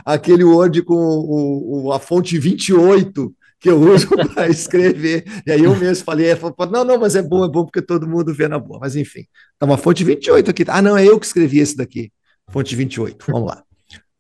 [0.06, 5.24] aquele Word com o, o, a fonte 28 que eu uso para escrever.
[5.46, 6.40] E aí eu mesmo falei, é,
[6.72, 8.80] não, não, mas é bom, é bom porque todo mundo vê na boa.
[8.80, 9.26] Mas enfim,
[9.58, 10.64] tá uma fonte 28 aqui.
[10.68, 12.12] Ah, não, é eu que escrevi esse daqui.
[12.50, 13.26] Fonte 28.
[13.32, 13.64] Vamos lá.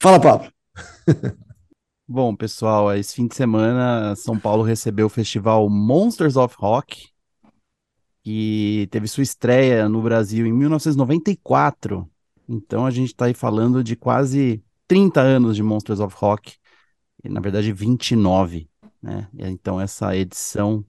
[0.01, 0.51] Fala, Pablo.
[2.07, 7.07] Bom, pessoal, esse fim de semana São Paulo recebeu o festival Monsters of Rock,
[8.23, 12.07] que teve sua estreia no Brasil em 1994.
[12.47, 16.55] Então a gente está aí falando de quase 30 anos de Monsters of Rock,
[17.23, 18.69] e na verdade 29,
[19.01, 19.27] né?
[19.37, 20.85] Então essa edição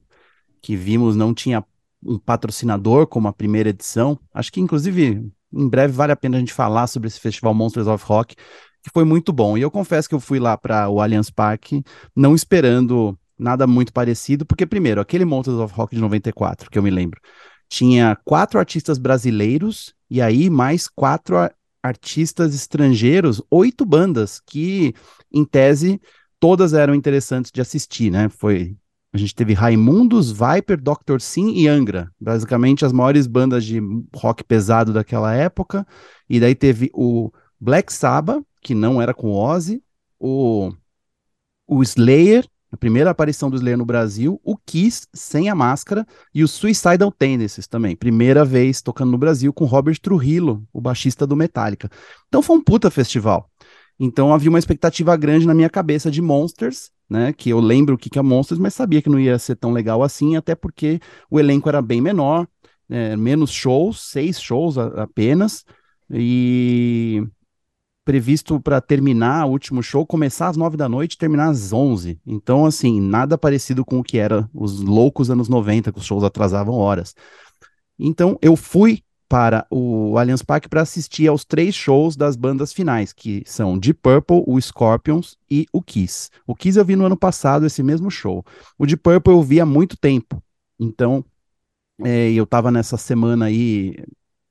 [0.61, 1.64] que vimos não tinha
[2.05, 4.19] um patrocinador como a primeira edição.
[4.33, 7.87] Acho que inclusive em breve vale a pena a gente falar sobre esse festival Monsters
[7.87, 8.37] of Rock,
[8.83, 9.57] que foi muito bom.
[9.57, 11.83] E eu confesso que eu fui lá para o Allianz Parque
[12.14, 16.83] não esperando nada muito parecido, porque primeiro, aquele Monsters of Rock de 94, que eu
[16.83, 17.21] me lembro,
[17.69, 21.37] tinha quatro artistas brasileiros e aí mais quatro
[21.83, 24.95] artistas estrangeiros, oito bandas que,
[25.33, 26.01] em tese,
[26.41, 28.29] todas eram interessantes de assistir, né?
[28.29, 28.77] Foi
[29.13, 31.21] a gente teve Raimundos, Viper, Dr.
[31.21, 33.81] Sim e Angra, basicamente as maiores bandas de
[34.15, 35.87] rock pesado daquela época.
[36.29, 39.83] E daí teve o Black Sabbath, que não era com Ozzy,
[40.19, 40.71] o
[41.69, 46.43] o Slayer, a primeira aparição do Slayer no Brasil, o Kiss sem a máscara e
[46.43, 51.37] o Suicidal Tendencies também, primeira vez tocando no Brasil com Robert Trujillo, o baixista do
[51.37, 51.89] Metallica.
[52.29, 53.49] Então foi um puta festival.
[53.99, 57.33] Então havia uma expectativa grande na minha cabeça de Monsters, né?
[57.33, 59.73] Que eu lembro o que, que é Monsters, mas sabia que não ia ser tão
[59.73, 61.01] legal assim, até porque
[61.31, 62.47] o elenco era bem menor,
[62.89, 65.65] é, menos shows, seis shows a, apenas,
[66.11, 67.23] e
[68.07, 72.21] previsto para terminar o último show, começar às nove da noite e terminar às onze.
[72.25, 76.23] Então, assim, nada parecido com o que era os loucos anos 90, que os shows
[76.23, 77.16] atrasavam horas.
[77.99, 83.12] Então, eu fui para o Allianz Parque para assistir aos três shows das bandas finais,
[83.12, 86.31] que são Deep Purple, o Scorpions e o Kiss.
[86.47, 88.45] O Kiss eu vi no ano passado, esse mesmo show.
[88.79, 90.40] O Deep Purple eu vi há muito tempo.
[90.79, 91.25] Então,
[92.05, 93.97] é, eu estava nessa semana aí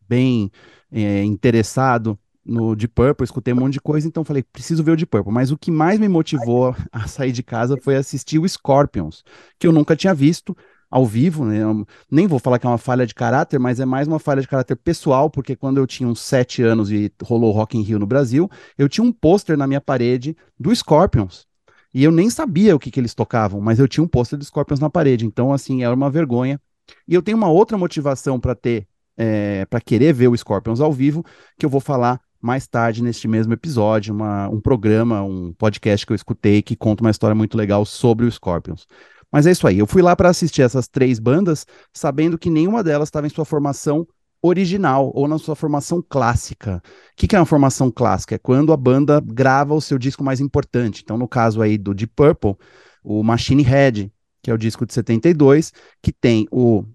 [0.09, 0.51] bem
[0.91, 4.95] é, interessado no Deep Purple, escutei um monte de coisa, então falei, preciso ver o
[4.95, 5.33] Deep Purple.
[5.33, 9.23] Mas o que mais me motivou a sair de casa foi assistir o Scorpions,
[9.57, 10.55] que eu nunca tinha visto
[10.89, 11.61] ao vivo, né?
[11.63, 14.41] Eu nem vou falar que é uma falha de caráter, mas é mais uma falha
[14.41, 17.99] de caráter pessoal, porque quando eu tinha uns sete anos e rolou Rock in Rio
[17.99, 21.47] no Brasil, eu tinha um pôster na minha parede do Scorpions.
[21.93, 24.45] E eu nem sabia o que, que eles tocavam, mas eu tinha um pôster do
[24.45, 25.25] Scorpions na parede.
[25.25, 26.59] Então, assim, era uma vergonha.
[27.07, 30.91] E eu tenho uma outra motivação para ter, é, para querer ver o Scorpions ao
[30.91, 31.23] vivo,
[31.57, 36.11] que eu vou falar mais tarde neste mesmo episódio, uma, um programa, um podcast que
[36.11, 38.85] eu escutei que conta uma história muito legal sobre o Scorpions.
[39.31, 39.79] Mas é isso aí.
[39.79, 43.45] Eu fui lá para assistir essas três bandas, sabendo que nenhuma delas estava em sua
[43.45, 44.07] formação
[44.41, 46.81] original ou na sua formação clássica.
[46.85, 48.35] O que, que, é uma formação clássica?
[48.35, 51.01] É quando a banda grava o seu disco mais importante.
[51.03, 52.55] Então, no caso aí do Deep Purple,
[53.03, 54.11] o Machine Head,
[54.43, 56.85] que é o disco de 72, que tem o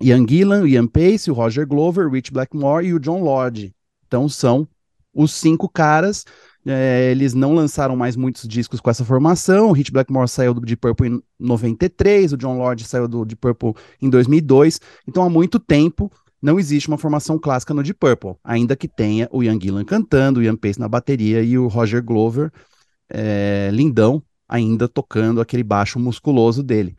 [0.00, 3.74] Ian Gillan, o Ian Pace, o Roger Glover, o Rich Blackmore e o John Lord.
[4.10, 4.66] Então, são
[5.14, 6.24] os cinco caras
[6.66, 9.70] é, eles não lançaram mais muitos discos com essa formação.
[9.70, 13.40] O Hit Blackmore saiu do Deep Purple em 93, o John Lord saiu do Deep
[13.40, 14.80] Purple em 2002.
[15.06, 16.10] Então, há muito tempo
[16.42, 20.40] não existe uma formação clássica no Deep Purple, ainda que tenha o Ian Gillan cantando,
[20.40, 22.50] o Ian Pace na bateria e o Roger Glover,
[23.08, 26.96] é, lindão, ainda tocando aquele baixo musculoso dele.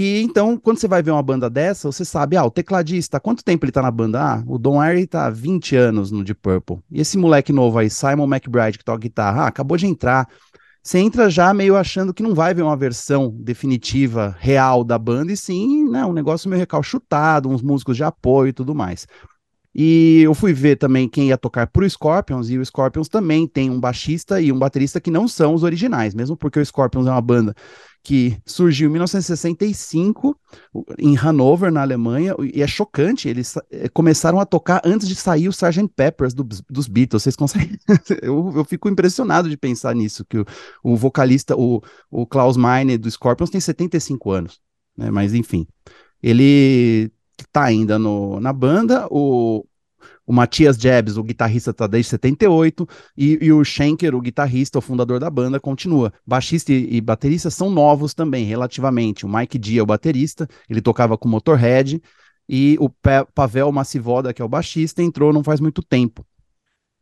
[0.00, 3.42] E então, quando você vai ver uma banda dessa, você sabe, ah, o tecladista, quanto
[3.42, 4.22] tempo ele tá na banda?
[4.22, 6.78] Ah, o Don Airey tá há 20 anos no Deep Purple.
[6.88, 10.28] E esse moleque novo aí, Simon McBride, que toca guitarra, ah, acabou de entrar.
[10.84, 15.32] Você entra já meio achando que não vai ver uma versão definitiva, real da banda,
[15.32, 19.04] e sim, né, um negócio meio recalchutado, uns músicos de apoio e tudo mais.
[19.74, 23.70] E eu fui ver também quem ia tocar pro Scorpions, e o Scorpions também tem
[23.70, 27.10] um baixista e um baterista que não são os originais, mesmo porque o Scorpions é
[27.10, 27.54] uma banda
[28.02, 30.34] que surgiu em 1965
[30.98, 35.48] em Hanover, na Alemanha, e é chocante, eles eh, começaram a tocar antes de sair
[35.48, 35.88] o Sgt.
[35.94, 37.78] Peppers do, dos Beatles, vocês conseguem?
[38.22, 40.46] eu, eu fico impressionado de pensar nisso, que o,
[40.82, 44.60] o vocalista, o, o Klaus Meine do Scorpions tem 75 anos,
[44.96, 45.66] né, mas enfim,
[46.22, 47.12] ele
[47.52, 49.64] tá ainda no, na banda, o,
[50.26, 54.82] o Matias Jebs, o guitarrista, tá desde 78, e, e o Schenker, o guitarrista, o
[54.82, 56.12] fundador da banda, continua.
[56.26, 59.24] Baixista e, e baterista são novos também, relativamente.
[59.24, 62.00] O Mike Dia, o baterista, ele tocava com Motorhead,
[62.48, 62.88] e o
[63.34, 66.24] Pavel Massivoda, que é o baixista, entrou não faz muito tempo.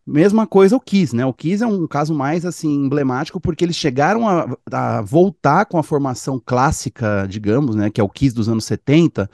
[0.05, 1.27] Mesma coisa o Kiss, né?
[1.27, 5.79] O Kiss é um caso mais assim emblemático porque eles chegaram a, a voltar com
[5.79, 9.29] a formação clássica, digamos, né, que é o Kiss dos anos 70,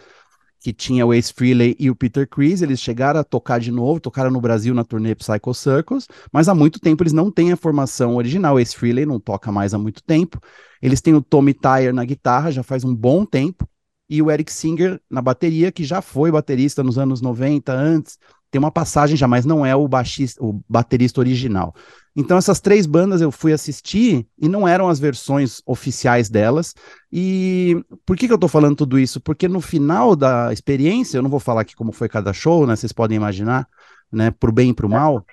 [0.63, 3.99] que tinha o Ace Frehley e o Peter Chris, eles chegaram a tocar de novo,
[3.99, 7.57] tocaram no Brasil na turnê Psycho Circus, mas há muito tempo eles não têm a
[7.57, 10.39] formação original, o Ace Frehley não toca mais há muito tempo,
[10.81, 13.67] eles têm o Tommy Tyre na guitarra, já faz um bom tempo,
[14.09, 18.17] e o Eric Singer na bateria, que já foi baterista nos anos 90, antes,
[18.49, 21.75] tem uma passagem já, mas não é o baixista, o baterista original.
[22.15, 26.75] Então essas três bandas eu fui assistir e não eram as versões oficiais delas.
[27.11, 29.21] E por que, que eu tô falando tudo isso?
[29.21, 32.77] Porque no final da experiência, eu não vou falar aqui como foi cada show, né?
[32.77, 33.67] Vocês podem imaginar,
[34.11, 34.31] né?
[34.31, 35.25] Pro bem e pro mal.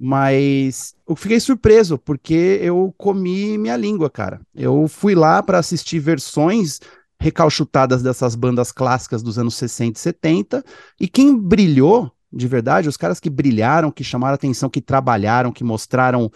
[0.00, 4.40] Mas eu fiquei surpreso, porque eu comi minha língua, cara.
[4.54, 6.80] Eu fui lá para assistir versões
[7.20, 10.64] recalchutadas dessas bandas clássicas dos anos 60 e 70,
[11.00, 15.62] e quem brilhou de verdade, os caras que brilharam, que chamaram atenção, que trabalharam, que
[15.62, 16.30] mostraram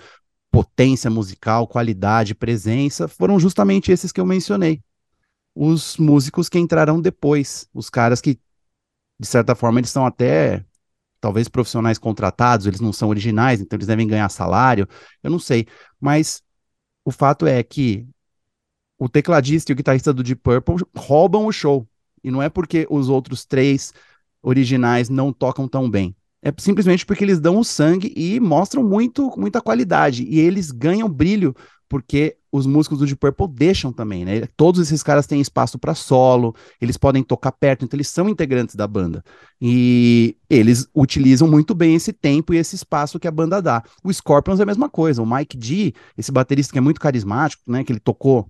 [0.51, 4.83] potência musical, qualidade, presença, foram justamente esses que eu mencionei.
[5.55, 8.39] Os músicos que entrarão depois, os caras que,
[9.19, 10.65] de certa forma, eles são até
[11.21, 14.87] talvez profissionais contratados, eles não são originais, então eles devem ganhar salário,
[15.23, 15.67] eu não sei.
[15.99, 16.43] Mas
[17.05, 18.07] o fato é que
[18.99, 21.89] o tecladista e o guitarrista do Deep Purple roubam o show.
[22.23, 23.93] E não é porque os outros três
[24.47, 26.15] originais não tocam tão bem.
[26.41, 30.23] É simplesmente porque eles dão o sangue e mostram muito, muita qualidade.
[30.23, 31.55] E eles ganham brilho
[31.89, 34.47] porque os músicos do Deep Purple deixam também, né?
[34.57, 38.75] Todos esses caras têm espaço para solo, eles podem tocar perto, então eles são integrantes
[38.75, 39.25] da banda.
[39.61, 43.83] E eles utilizam muito bem esse tempo e esse espaço que a banda dá.
[44.03, 45.23] O Scorpions é a mesma coisa.
[45.23, 47.85] O Mike D, esse baterista que é muito carismático, né?
[47.85, 48.49] Que ele tocou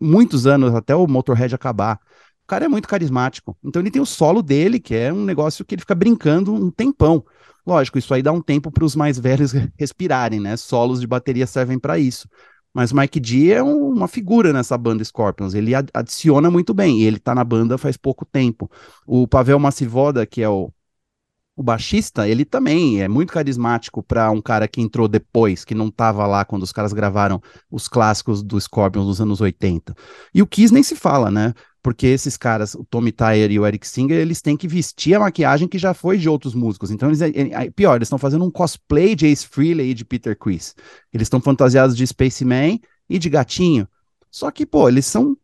[0.00, 1.98] muitos anos até o Motorhead acabar.
[2.46, 3.58] O cara é muito carismático.
[3.64, 6.70] Então ele tem o solo dele, que é um negócio que ele fica brincando um
[6.70, 7.24] tempão.
[7.66, 10.56] Lógico, isso aí dá um tempo para os mais velhos respirarem, né?
[10.56, 12.28] Solos de bateria servem para isso.
[12.72, 15.54] Mas Mike D é um, uma figura nessa banda Scorpions.
[15.54, 17.02] Ele adiciona muito bem.
[17.02, 18.70] Ele tá na banda faz pouco tempo.
[19.04, 20.70] O Pavel Massivoda, que é o,
[21.56, 25.90] o baixista, ele também é muito carismático para um cara que entrou depois, que não
[25.90, 29.96] tava lá quando os caras gravaram os clássicos do Scorpions nos anos 80.
[30.32, 31.52] E o Kiss nem se fala, né?
[31.86, 35.20] Porque esses caras, o Tommy Tyler e o Eric Singer, eles têm que vestir a
[35.20, 36.90] maquiagem que já foi de outros músicos.
[36.90, 40.04] Então, eles, é, é, pior, eles estão fazendo um cosplay de Ace Frehley e de
[40.04, 40.74] Peter Chris.
[41.12, 43.86] Eles estão fantasiados de Spaceman e de gatinho.
[44.28, 45.36] Só que, pô, eles são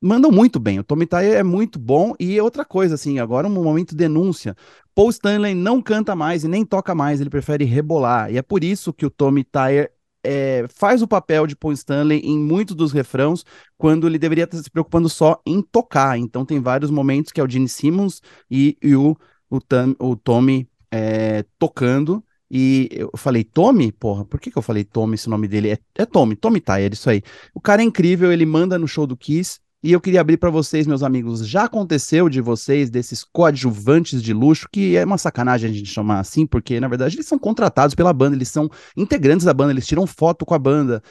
[0.00, 0.78] mandam muito bem.
[0.78, 4.56] O Tommy Tyler é muito bom e outra coisa assim, agora um momento de denúncia.
[4.94, 8.32] Paul Stanley não canta mais e nem toca mais, ele prefere rebolar.
[8.32, 9.90] E é por isso que o Tommy Tyler
[10.30, 13.46] é, faz o papel de Paul Stanley em muitos dos refrãos,
[13.78, 16.18] quando ele deveria estar se preocupando só em tocar.
[16.18, 19.16] Então tem vários momentos que é o Gene Simmons e, e o,
[19.48, 22.22] o, Tam, o Tommy é, tocando.
[22.50, 23.90] E eu falei, Tommy?
[23.90, 25.14] Porra, por que, que eu falei Tommy?
[25.14, 27.22] Esse nome dele é, é Tommy, Tommy Tyler, isso aí.
[27.54, 30.50] O cara é incrível, ele manda no show do Kiss, e eu queria abrir para
[30.50, 35.70] vocês, meus amigos, já aconteceu de vocês, desses coadjuvantes de luxo, que é uma sacanagem
[35.70, 39.46] a gente chamar assim, porque na verdade eles são contratados pela banda, eles são integrantes
[39.46, 41.02] da banda, eles tiram foto com a banda.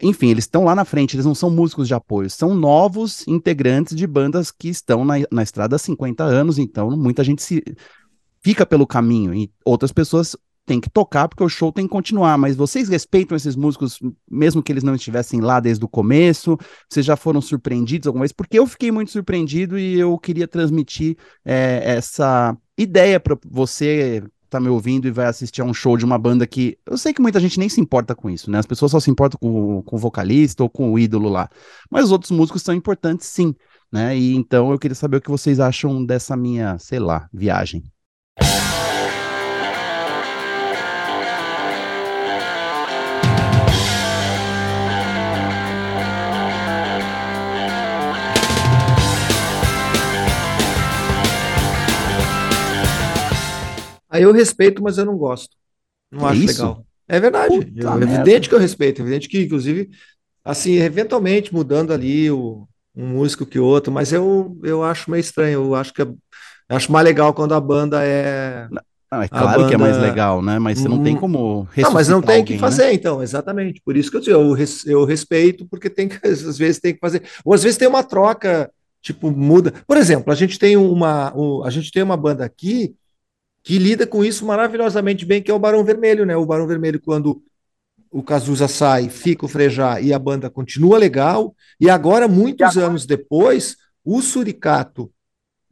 [0.00, 3.96] Enfim, eles estão lá na frente, eles não são músicos de apoio, são novos integrantes
[3.96, 7.62] de bandas que estão na, na estrada há 50 anos, então muita gente se
[8.42, 12.38] fica pelo caminho e outras pessoas tem que tocar porque o show tem que continuar,
[12.38, 13.98] mas vocês respeitam esses músicos,
[14.30, 16.56] mesmo que eles não estivessem lá desde o começo?
[16.88, 18.32] Vocês já foram surpreendidos alguma vez?
[18.32, 24.60] Porque eu fiquei muito surpreendido e eu queria transmitir é, essa ideia para você tá
[24.60, 27.22] me ouvindo e vai assistir a um show de uma banda que eu sei que
[27.22, 28.58] muita gente nem se importa com isso, né?
[28.58, 31.48] As pessoas só se importam com, com o vocalista ou com o ídolo lá,
[31.90, 33.54] mas os outros músicos são importantes sim,
[33.90, 34.16] né?
[34.16, 37.82] E então eu queria saber o que vocês acham dessa minha, sei lá, viagem.
[54.12, 55.56] Aí eu respeito, mas eu não gosto.
[56.10, 56.62] Não que acho isso?
[56.62, 56.86] legal.
[57.08, 57.54] É verdade.
[57.54, 59.00] É evidente que eu respeito.
[59.00, 59.88] É evidente que, inclusive,
[60.44, 65.64] assim, eventualmente mudando ali o, um músico que outro, mas eu, eu acho meio estranho.
[65.64, 66.06] Eu acho que é,
[66.68, 68.68] acho mais legal quando a banda é.
[69.10, 69.68] Não, é claro banda...
[69.70, 70.58] que é mais legal, né?
[70.58, 71.20] Mas você não tem hum.
[71.20, 72.58] como Não, mas não tem alguém, que né?
[72.58, 72.94] fazer, né?
[72.94, 73.80] então, exatamente.
[73.82, 76.92] Por isso que eu digo, eu, res, eu respeito, porque tem que, às vezes tem
[76.92, 77.22] que fazer.
[77.46, 78.70] Ou às vezes tem uma troca,
[79.00, 79.72] tipo, muda.
[79.86, 82.94] Por exemplo, a gente tem uma, um, a gente tem uma banda aqui
[83.62, 86.36] que lida com isso maravilhosamente bem, que é o Barão Vermelho, né?
[86.36, 87.42] O Barão Vermelho, quando
[88.10, 93.06] o Cazuza sai, fica o Frejá e a banda continua legal, e agora, muitos anos
[93.06, 95.10] depois, o Suricato,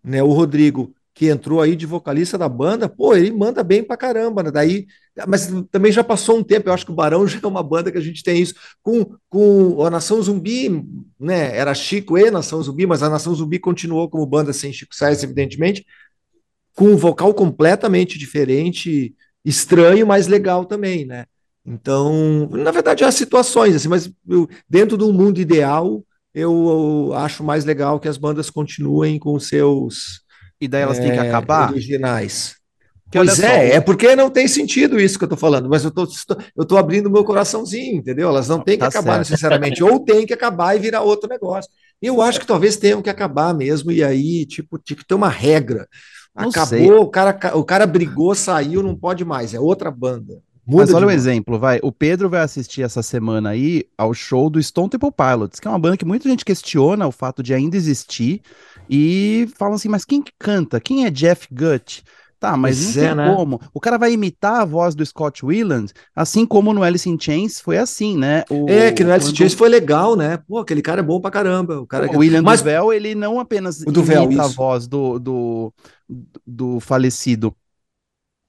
[0.03, 3.95] né, o Rodrigo, que entrou aí de vocalista da banda, pô, ele manda bem pra
[3.95, 4.51] caramba, né?
[4.51, 4.87] Daí,
[5.29, 7.93] mas também já passou um tempo, eu acho que o Barão já é uma banda
[7.93, 10.83] que a gente tem isso com, com a Nação Zumbi,
[11.19, 11.55] né?
[11.55, 15.23] Era Chico e Nação Zumbi, mas a Nação Zumbi continuou como banda sem Chico Sainz,
[15.23, 15.85] evidentemente,
[16.81, 19.15] com um vocal completamente diferente,
[19.45, 21.27] estranho, mas legal também, né?
[21.63, 26.03] Então, na verdade, há situações, assim, mas eu, dentro do mundo ideal,
[26.35, 30.23] eu, eu, acho mais legal que as bandas continuem com seus.
[30.59, 31.71] E daí elas é, têm que acabar?
[31.71, 32.55] Originais.
[33.11, 35.91] Que pois é, é porque não tem sentido isso que eu tô falando, mas eu
[35.91, 36.09] tô,
[36.57, 38.31] eu tô abrindo meu coraçãozinho, entendeu?
[38.31, 39.31] Elas não têm que tá acabar certo.
[39.31, 41.71] necessariamente, ou tem que acabar e virar outro negócio.
[42.01, 45.29] Eu acho que talvez tenham que acabar mesmo, e aí, tipo, tinha que ter uma
[45.29, 45.87] regra.
[46.49, 50.43] Acabou, o cara, o cara brigou, saiu, não pode mais, é outra banda.
[50.67, 51.81] Muda Mas olha um exemplo, vai.
[51.83, 55.71] O Pedro vai assistir essa semana aí ao show do Stone Temple Pilots, que é
[55.71, 58.41] uma banda que muita gente questiona o fato de ainda existir
[58.89, 60.81] e falam assim, mas quem que canta?
[60.81, 62.05] Quem é Jeff Gutt?
[62.41, 63.35] Tá, mas não é, tem né?
[63.35, 63.61] como.
[63.75, 67.61] O cara vai imitar a voz do Scott Weiland, assim como no Alice in Chains
[67.61, 68.45] foi assim, né?
[68.49, 70.39] O, é, que no Alice in Chains foi legal, né?
[70.49, 71.81] Pô, aquele cara é bom pra caramba.
[71.81, 72.61] O, cara o William mas...
[72.61, 74.53] Duvel, ele não apenas o Duvel, imita isso.
[74.53, 75.75] a voz do, do,
[76.47, 77.55] do falecido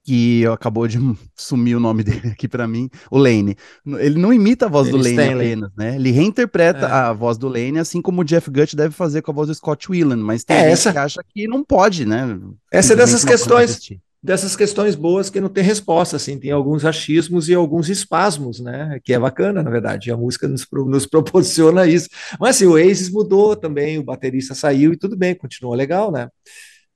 [0.04, 0.98] que acabou de
[1.36, 3.56] sumir o nome dele aqui para mim, o Lane.
[3.86, 5.96] Ele não imita a voz ele do Lane apenas, né?
[5.96, 6.92] Ele reinterpreta é.
[6.92, 9.56] a voz do Lane, assim como o Jeff Gutt deve fazer com a voz do
[9.56, 10.92] Scott Weiland, mas tem é, gente essa...
[10.92, 12.40] que acha que não pode, né?
[12.72, 13.80] Essa é dessas questões.
[14.24, 19.00] dessas questões boas que não tem resposta, assim, tem alguns achismos e alguns espasmos, né?
[19.04, 22.10] Que é bacana, na verdade, a música nos, nos proporciona isso.
[22.40, 26.28] Mas assim, o Oasis mudou também, o baterista saiu e tudo bem, continuou legal, né?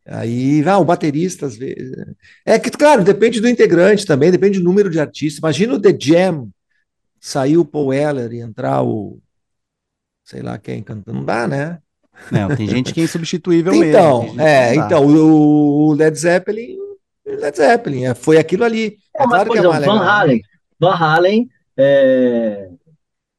[0.07, 1.95] Aí, ah, o baterista, às vezes.
[2.45, 5.39] É que, claro, depende do integrante também, depende do número de artistas.
[5.39, 6.49] Imagina o The Jam,
[7.19, 9.19] sair o Paul Weller e entrar o.
[10.23, 11.17] sei lá quem cantando.
[11.17, 11.79] Não dá, né?
[12.31, 14.41] Não, tem gente que é insubstituível então, mesmo.
[14.41, 16.77] É, então, o Led Zeppelin.
[17.25, 18.97] Led Zeppelin, é, foi aquilo ali.
[19.15, 19.97] É, é claro que é Van legal.
[19.97, 20.41] Halen.
[20.79, 22.69] Van Halen, é...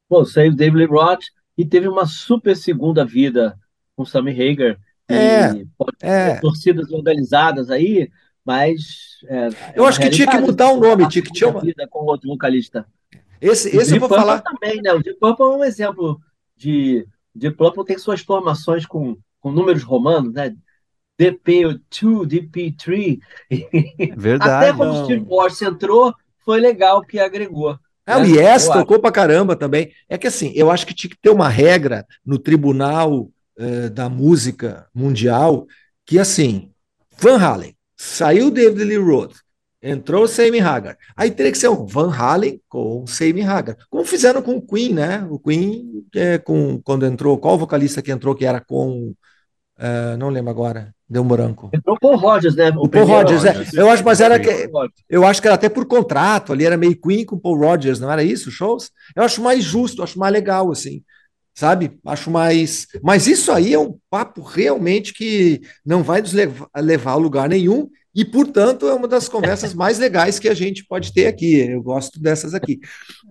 [0.09, 1.23] pô, saiu David Lee Roth
[1.57, 3.57] e teve uma super segunda vida
[3.95, 4.77] com Sammy Hagar
[5.09, 5.65] é,
[6.01, 6.35] é.
[6.39, 8.09] torcidas organizadas aí,
[8.45, 9.17] mas.
[9.27, 11.61] É, eu acho que tinha que mudar o nome, tinha que tinha uma.
[11.89, 12.85] Com outro vocalista.
[13.39, 14.41] Esse, esse eu vou Purple falar.
[14.41, 14.91] também, né?
[14.93, 16.19] O Deep Purple é um exemplo
[16.55, 17.07] de.
[17.33, 20.55] Deep Purple tem suas formações com, com números romanos, né?
[21.19, 21.79] DP2,
[22.25, 23.19] DP3.
[24.15, 24.65] Verdade.
[24.65, 27.77] Até quando o Steve Morse entrou, foi legal que agregou.
[28.05, 28.25] Ah, né?
[28.25, 29.91] o Yes tocou pra caramba também.
[30.07, 33.29] É que assim, eu acho que tinha que ter uma regra no tribunal
[33.59, 35.65] eh, da música mundial,
[36.05, 36.69] que assim,
[37.17, 39.37] Van Halen, saiu David Lee Roth,
[39.81, 40.95] entrou Sammy Hagar.
[41.15, 43.75] Aí teria que ser um Van Halen com Sammy Hagar.
[43.89, 45.25] Como fizeram com o Queen, né?
[45.27, 49.15] O Queen, é, com, quando entrou, qual vocalista que entrou que era com.
[49.79, 51.71] Uh, não lembro agora, deu um branco.
[51.73, 52.69] Entrou Paul Rogers, né?
[52.71, 53.55] O, o Paul Rogers, é.
[53.73, 54.69] Eu acho, mas era que.
[55.09, 58.11] Eu acho que era até por contrato, ali era meio Queen com Paul Rogers, não
[58.11, 58.91] era isso, shows?
[59.15, 61.01] Eu acho mais justo, acho mais legal, assim
[61.57, 61.97] sabe?
[62.05, 62.85] Acho mais.
[63.01, 67.49] Mas isso aí é um papo realmente que não vai nos levar, levar a lugar
[67.49, 71.61] nenhum e, portanto, é uma das conversas mais legais que a gente pode ter aqui.
[71.61, 72.79] Eu gosto dessas aqui,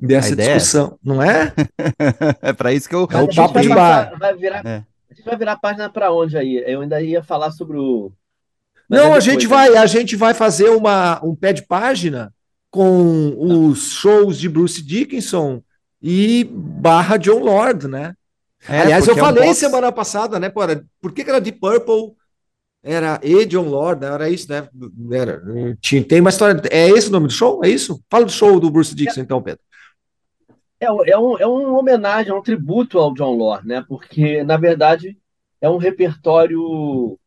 [0.03, 1.53] dessa é discussão, não é?
[2.43, 3.07] é para isso que eu.
[3.09, 4.18] É o papo de bar.
[4.18, 4.85] Vai virar, é.
[5.09, 6.64] A gente vai virar a página para onde aí?
[6.66, 8.11] Eu ainda ia falar sobre o.
[8.89, 9.79] Mas não, é a gente vai, né?
[9.79, 12.35] a gente vai fazer uma, um pé de página
[12.70, 15.62] com os shows de Bruce Dickinson
[16.09, 18.14] e barra John Lord, né?
[18.68, 19.59] É, Aliás, eu falei é um box...
[19.59, 20.68] semana passada, né, por,
[21.00, 22.14] por que, que era Deep Purple
[22.80, 24.12] era e John Lord, né?
[24.12, 24.68] Era isso, né?
[25.11, 25.42] Era,
[25.80, 26.62] tinha, tem uma história.
[26.70, 27.64] É esse o nome do show?
[27.64, 28.00] É isso?
[28.09, 29.61] Fala do show do Bruce Dixon, então, Pedro.
[30.78, 33.84] É, é, um, é uma homenagem, é um tributo ao John Lord, né?
[33.88, 35.18] Porque, na verdade,
[35.61, 37.18] é um repertório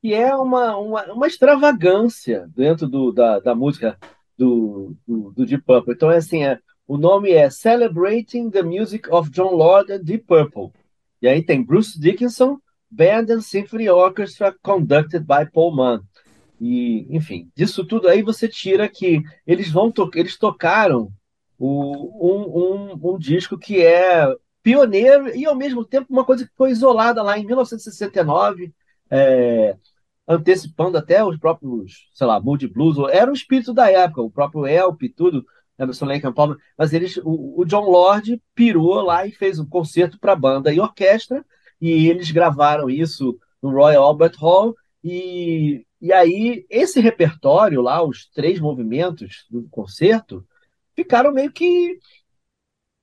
[0.00, 3.98] que é uma, uma, uma extravagância dentro do, da, da música
[4.38, 5.92] do, do, do Deep Purple.
[5.92, 6.58] Então, é assim, é,
[6.92, 10.72] o nome é Celebrating the Music of John Lord and Deep Purple.
[11.22, 12.58] E aí tem Bruce Dickinson,
[12.90, 16.02] Band and Symphony Orchestra conducted by Paul Mann.
[16.60, 21.10] E, enfim, disso tudo aí você tira que eles vão to eles tocaram
[21.58, 24.26] o, um, um, um disco que é
[24.62, 28.70] pioneiro e ao mesmo tempo uma coisa que foi isolada lá em 1969,
[29.10, 29.78] é,
[30.28, 34.66] antecipando até os próprios, sei lá, Moody Blues, era o espírito da época, o próprio
[34.66, 35.42] Elp e tudo,
[35.82, 39.66] Emerson Lake and Palmer, mas eles, o, o, John Lord pirou lá e fez um
[39.66, 41.44] concerto para banda e orquestra,
[41.80, 48.28] e eles gravaram isso no Royal Albert Hall, e, e aí esse repertório lá, os
[48.30, 50.46] três movimentos do concerto,
[50.94, 51.98] ficaram meio que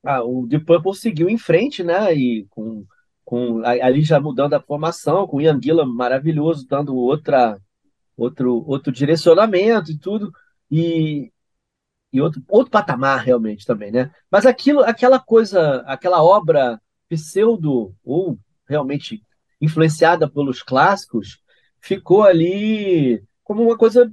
[0.04, 2.86] ah, o Deep Purple seguiu em frente, né, e com,
[3.26, 7.60] com ali já mudando a formação, com o Ian Gillan maravilhoso, dando outra
[8.18, 10.32] outro outro direcionamento e tudo,
[10.72, 11.32] e,
[12.12, 14.12] e outro, outro patamar realmente também, né?
[14.32, 18.38] Mas aquilo, aquela coisa, aquela obra pseudo ou
[18.68, 19.24] realmente
[19.62, 21.40] influenciada pelos clássicos,
[21.82, 24.12] ficou ali como uma coisa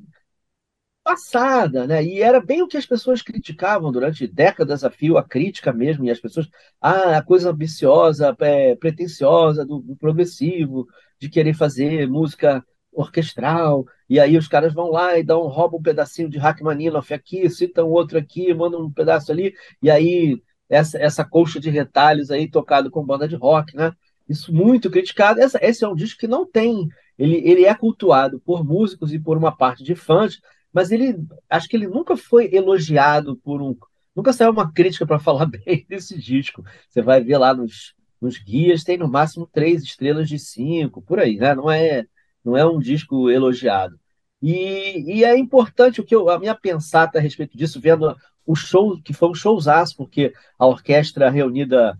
[1.06, 2.02] passada, né?
[2.04, 6.04] E era bem o que as pessoas criticavam durante décadas a fio, a crítica mesmo,
[6.04, 6.48] e as pessoas,
[6.80, 10.88] ah, a coisa ambiciosa, é, pretensiosa do, do progressivo,
[11.20, 12.64] de querer fazer música
[12.96, 17.48] orquestral, e aí os caras vão lá e dão, roubam um pedacinho de Rachmaninoff aqui,
[17.50, 22.48] citam outro aqui, mandam um pedaço ali, e aí essa, essa colcha de retalhos aí
[22.50, 23.92] tocado com banda de rock, né?
[24.28, 25.40] Isso muito criticado.
[25.40, 26.88] Essa, esse é um disco que não tem,
[27.18, 30.40] ele, ele é cultuado por músicos e por uma parte de fãs,
[30.72, 31.16] mas ele
[31.48, 33.76] acho que ele nunca foi elogiado por um,
[34.14, 36.64] nunca saiu uma crítica para falar bem desse disco.
[36.88, 41.20] Você vai ver lá nos, nos guias tem no máximo três estrelas de cinco, por
[41.20, 41.54] aí, né?
[41.54, 42.06] Não é
[42.46, 43.98] não é um disco elogiado.
[44.40, 48.16] E, e é importante o que eu, a minha pensata a respeito disso, vendo
[48.46, 51.98] o show, que foi um showzaço, porque a orquestra reunida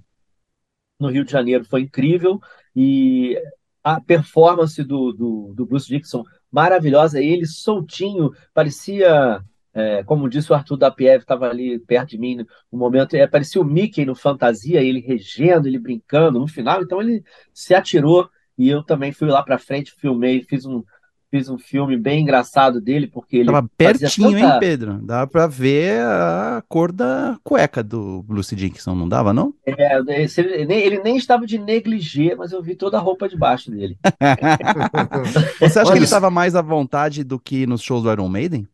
[1.01, 2.41] no Rio de Janeiro foi incrível,
[2.75, 3.37] e
[3.83, 9.43] a performance do, do, do Bruce Dixon maravilhosa, ele soltinho, parecia,
[9.75, 12.37] é, como disse o Arthur da Pieve, estava ali perto de mim
[12.71, 17.01] no momento, é, parecia o Mickey no Fantasia, ele regendo, ele brincando no final, então
[17.01, 20.83] ele se atirou e eu também fui lá para frente, filmei, fiz um,
[21.31, 24.99] fiz um filme bem engraçado dele, porque ele Tava fazia pertinho, tanta- hein, Pedro?
[25.01, 29.55] Dava pra ver a cor da cueca do Bruce Dickinson, não dava, não?
[29.65, 33.71] É, ele, nem, ele nem estava de negligê, mas eu vi toda a roupa debaixo
[33.71, 33.99] dele.
[35.61, 36.07] Você acha que Olha ele isso.
[36.09, 38.69] tava mais à vontade do que nos shows do Iron Maiden?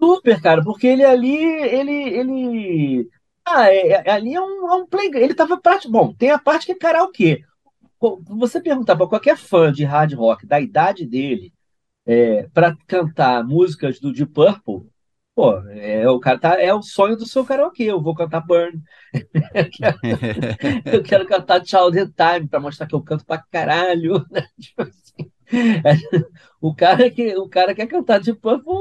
[0.00, 3.10] Super, cara, porque ele ali, ele, ele,
[3.44, 6.38] ah, é, é- ali é um, é um play, ele tava prático, bom, tem a
[6.38, 7.42] parte que é karaokê.
[8.28, 11.52] Você perguntar para qualquer fã de hard rock da idade dele,
[12.06, 14.88] é, para cantar músicas do Deep Purple,
[15.34, 17.84] pô, é, o cara tá, é o sonho do seu karaokê.
[17.84, 18.82] Eu vou cantar Burn,
[20.84, 24.46] eu quero cantar Child Time para mostrar que eu canto pra caralho, né?
[24.60, 25.30] Tipo assim,
[26.60, 28.74] o cara que o cara quer cantar Deep Purple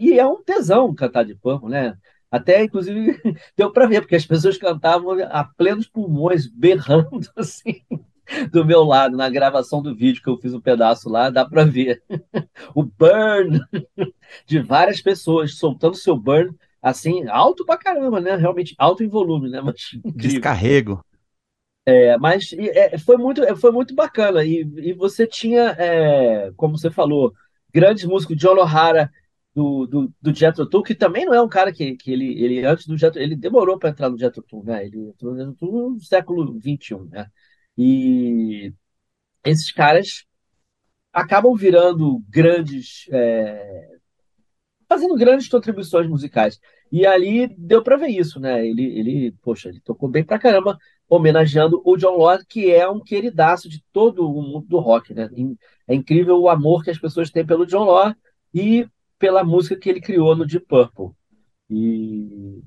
[0.00, 1.96] e é um tesão cantar Deep Purple, né?
[2.30, 3.20] Até, inclusive,
[3.56, 7.82] deu para ver, porque as pessoas cantavam a plenos pulmões, berrando assim,
[8.52, 11.64] do meu lado, na gravação do vídeo que eu fiz um pedaço lá, dá para
[11.64, 12.02] ver
[12.74, 13.60] o burn
[14.46, 18.36] de várias pessoas soltando seu burn assim, alto pra caramba, né?
[18.36, 19.60] Realmente alto em volume, né?
[19.60, 19.98] Mas.
[20.04, 21.04] Descarrego.
[21.84, 24.44] É, mas é, foi muito, é, foi muito bacana.
[24.44, 27.32] E, e você tinha, é, como você falou,
[27.72, 29.10] grandes músicos, John O'Hara,
[29.54, 32.64] do, do, do Jethro Tull, que também não é um cara que, que ele, ele
[32.66, 34.84] antes do Jethro, ele demorou para entrar no Jethro Tull, né?
[34.84, 37.26] Ele entrou no Jethro Tull no século XXI, né?
[37.76, 38.72] E
[39.44, 40.24] esses caras
[41.12, 43.88] acabam virando grandes, é,
[44.88, 46.60] fazendo grandes contribuições musicais.
[46.90, 48.66] E ali deu para ver isso, né?
[48.66, 53.00] Ele, ele, poxa, ele tocou bem pra caramba, homenageando o John Lord, que é um
[53.00, 55.28] queridaço de todo o mundo do rock, né?
[55.88, 58.16] É incrível o amor que as pessoas têm pelo John Lord
[58.54, 61.10] e pela música que ele criou no Deep Purple.
[61.70, 62.62] E...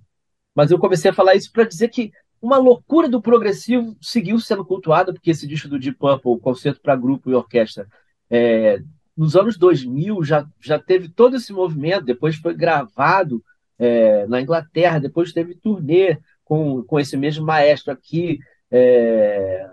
[0.54, 2.12] Mas eu comecei a falar isso para dizer que
[2.42, 6.96] uma loucura do progressivo seguiu sendo cultuada, porque esse disco do Deep Purple, concerto para
[6.96, 7.88] grupo e orquestra,
[8.30, 8.82] é,
[9.16, 13.44] nos anos 2000 já, já teve todo esse movimento, depois foi gravado
[13.78, 18.40] é, na Inglaterra, depois teve turnê com, com esse mesmo maestro aqui,
[18.72, 19.70] é,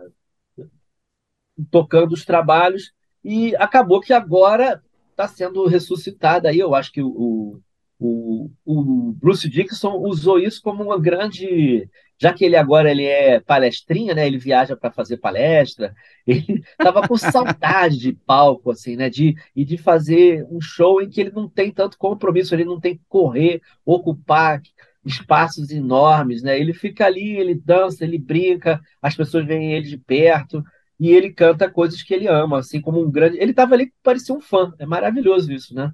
[1.70, 2.92] tocando os trabalhos,
[3.22, 7.60] e acabou que agora está sendo ressuscitada aí, eu acho que o,
[7.98, 11.88] o, o Bruce Dickinson usou isso como uma grande
[12.18, 14.26] já que ele agora ele é palestrinha, né?
[14.26, 15.94] Ele viaja para fazer palestra.
[16.26, 19.08] Ele estava com saudade de palco, assim, né?
[19.08, 22.80] De e de fazer um show em que ele não tem tanto compromisso, ele não
[22.80, 24.60] tem que correr, ocupar
[25.04, 26.58] espaços enormes, né?
[26.58, 30.64] Ele fica ali, ele dança, ele brinca, as pessoas veem ele de perto
[30.98, 33.38] e ele canta coisas que ele ama, assim como um grande.
[33.38, 34.74] Ele estava ali parecia um fã.
[34.78, 35.92] É maravilhoso isso, né?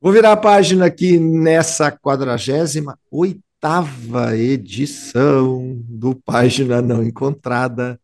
[0.00, 8.00] Vou virar a página aqui nessa 48 oitava edição do Página Não Encontrada.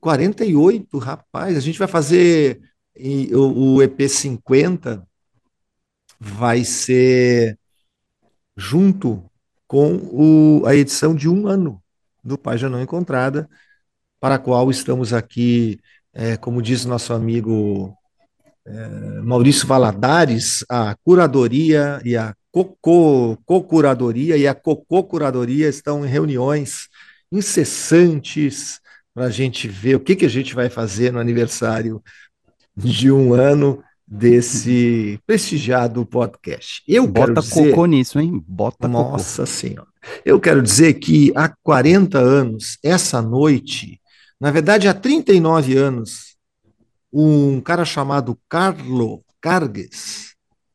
[0.00, 2.60] 48, rapaz, a gente vai fazer
[3.32, 5.02] o EP 50
[6.20, 7.58] vai ser
[8.54, 9.24] junto
[9.66, 11.82] com o, a edição de um ano
[12.22, 13.48] do Página Não Encontrada,
[14.20, 15.78] para a qual estamos aqui,
[16.12, 17.94] é, como diz nosso amigo
[18.66, 26.88] é, Maurício Valadares, a curadoria e a co-curadoria e a cocô-curadoria estão em reuniões
[27.30, 28.80] incessantes
[29.14, 32.02] para a gente ver o que, que a gente vai fazer no aniversário
[32.76, 36.82] de um ano desse prestigiado podcast.
[36.88, 38.42] Eu Bota quero dizer, cocô nisso, hein?
[38.46, 39.46] Bota nossa cocô.
[39.46, 39.88] senhora.
[40.24, 44.00] Eu quero dizer que há 40 anos, essa noite,
[44.40, 46.36] na verdade há 39 anos,
[47.12, 50.28] um cara chamado Carlo Carges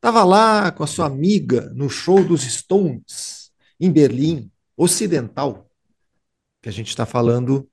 [0.03, 5.69] estava lá com a sua amiga no show dos Stones, em Berlim, Ocidental,
[6.61, 7.69] que a gente está falando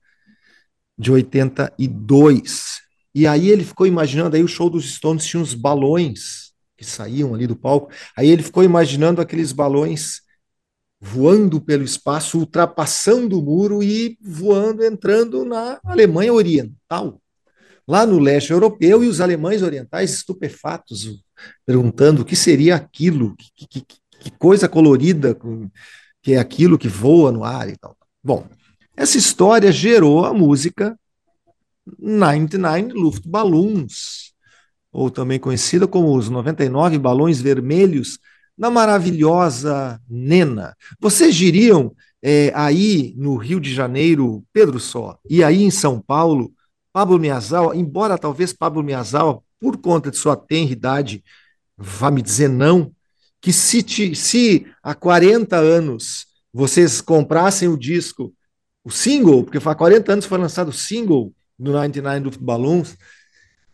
[0.97, 2.79] de 82.
[3.13, 7.35] E aí ele ficou imaginando, aí o show dos Stones tinha uns balões que saíam
[7.35, 10.21] ali do palco, aí ele ficou imaginando aqueles balões
[11.01, 17.19] voando pelo espaço, ultrapassando o muro e voando, entrando na Alemanha Oriental,
[17.87, 21.23] lá no leste europeu, e os alemães orientais estupefatos,
[21.65, 25.35] perguntando o que seria aquilo, que, que, que coisa colorida
[26.21, 27.97] que é aquilo que voa no ar e tal.
[28.23, 28.47] Bom,
[28.95, 30.95] essa história gerou a música
[31.97, 34.33] 99 Luftballons,
[34.91, 38.19] ou também conhecida como os 99 balões vermelhos,
[38.61, 40.77] na maravilhosa Nena.
[40.99, 46.53] Vocês diriam é, aí no Rio de Janeiro, Pedro Só, e aí em São Paulo,
[46.93, 51.23] Pablo Miazal, embora talvez Pablo Miazal, por conta de sua tenra idade,
[51.75, 52.91] vá me dizer não,
[53.41, 58.31] que se, te, se há 40 anos vocês comprassem o disco,
[58.83, 62.95] o single, porque há 40 anos foi lançado o single do 99 Luftballons,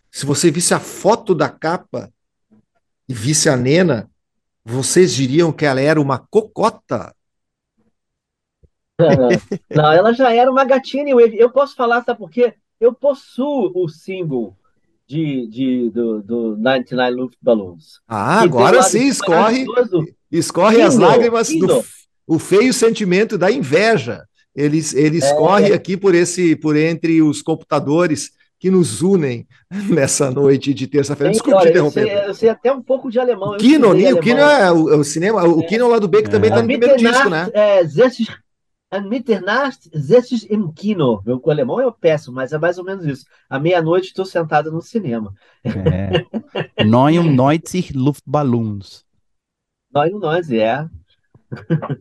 [0.10, 2.10] se você visse a foto da capa
[3.10, 4.10] e visse a Nena,
[4.68, 7.16] vocês diriam que ela era uma cocota.
[9.74, 11.16] Não, ela já era uma gatinha.
[11.34, 12.54] Eu posso falar, sabe por quê?
[12.80, 14.56] Eu possuo o single
[15.08, 18.02] de, de, do, do 99 Luftballons.
[18.08, 19.66] Ah, agora sim, escorre,
[20.30, 21.84] escorre as lágrimas do
[22.28, 24.26] o feio sentimento da inveja.
[24.54, 25.76] Ele, ele escorre é.
[25.76, 29.48] aqui por esse, por entre os computadores que nos unem
[29.90, 31.32] nessa noite de terça-feira.
[31.32, 33.54] Desculpe olha, eu sei, eu sei, até um pouco de alemão.
[33.54, 35.66] O Kino, o Kino é o, o cinema, o é.
[35.66, 36.62] Kino lá do Beck também está é.
[36.64, 37.50] no primeiro disco, né?
[37.54, 37.84] É,
[38.90, 41.22] An Mitternacht sitze im Kino.
[41.26, 43.26] Meu alemão é péssimo, mas é mais ou menos isso.
[43.50, 45.34] À meia-noite estou sentado no cinema.
[45.66, 46.84] É.
[46.86, 49.06] 99 Luftballons.
[49.92, 50.88] 99, é.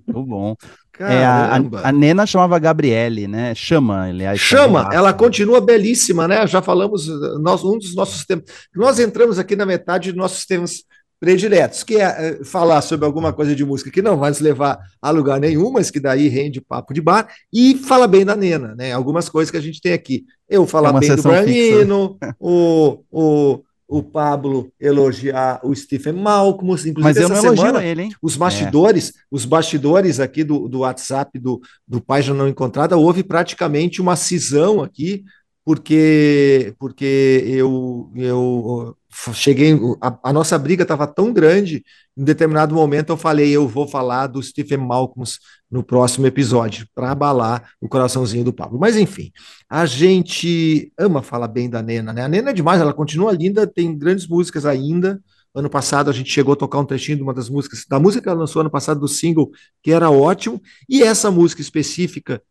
[0.06, 0.56] Muito bom.
[0.98, 3.54] É, a, a, Nena chamava Gabriele, né?
[3.54, 4.40] Chama, aliás.
[4.40, 6.46] Chama, ela continua belíssima, né?
[6.46, 7.06] Já falamos,
[7.40, 8.44] nós, um dos nossos temas.
[8.74, 10.84] Nós entramos aqui na metade dos nossos temas
[11.18, 12.02] prediletos, que é,
[12.40, 15.70] é falar sobre alguma coisa de música que não vai nos levar a lugar nenhum,
[15.70, 18.92] mas que daí rende papo de bar, e fala bem da Nena, né?
[18.92, 20.24] Algumas coisas que a gente tem aqui.
[20.48, 27.02] Eu falar é bem do Branino, o, o, o Pablo elogiar o Stephen Malcolm, inclusive
[27.02, 28.12] mas eu essa não semana, ele, hein?
[28.20, 29.12] os bastidores, é.
[29.30, 34.82] os bastidores aqui do, do WhatsApp do, do Página Não Encontrada, houve praticamente uma cisão
[34.82, 35.24] aqui,
[35.64, 38.96] porque porque eu, eu
[39.32, 41.84] cheguei, a, a nossa briga estava tão grande,
[42.16, 45.24] em determinado momento eu falei, eu vou falar do Stephen Malcolm
[45.70, 48.78] no próximo episódio, para abalar o coraçãozinho do Pablo.
[48.78, 49.32] Mas enfim,
[49.68, 52.22] a gente ama falar bem da Nena, né?
[52.22, 55.20] A Nena é demais, ela continua linda, tem grandes músicas ainda.
[55.54, 58.22] Ano passado a gente chegou a tocar um trechinho de uma das músicas, da música
[58.22, 59.50] que ela lançou ano passado, do single,
[59.82, 62.42] que era ótimo, e essa música específica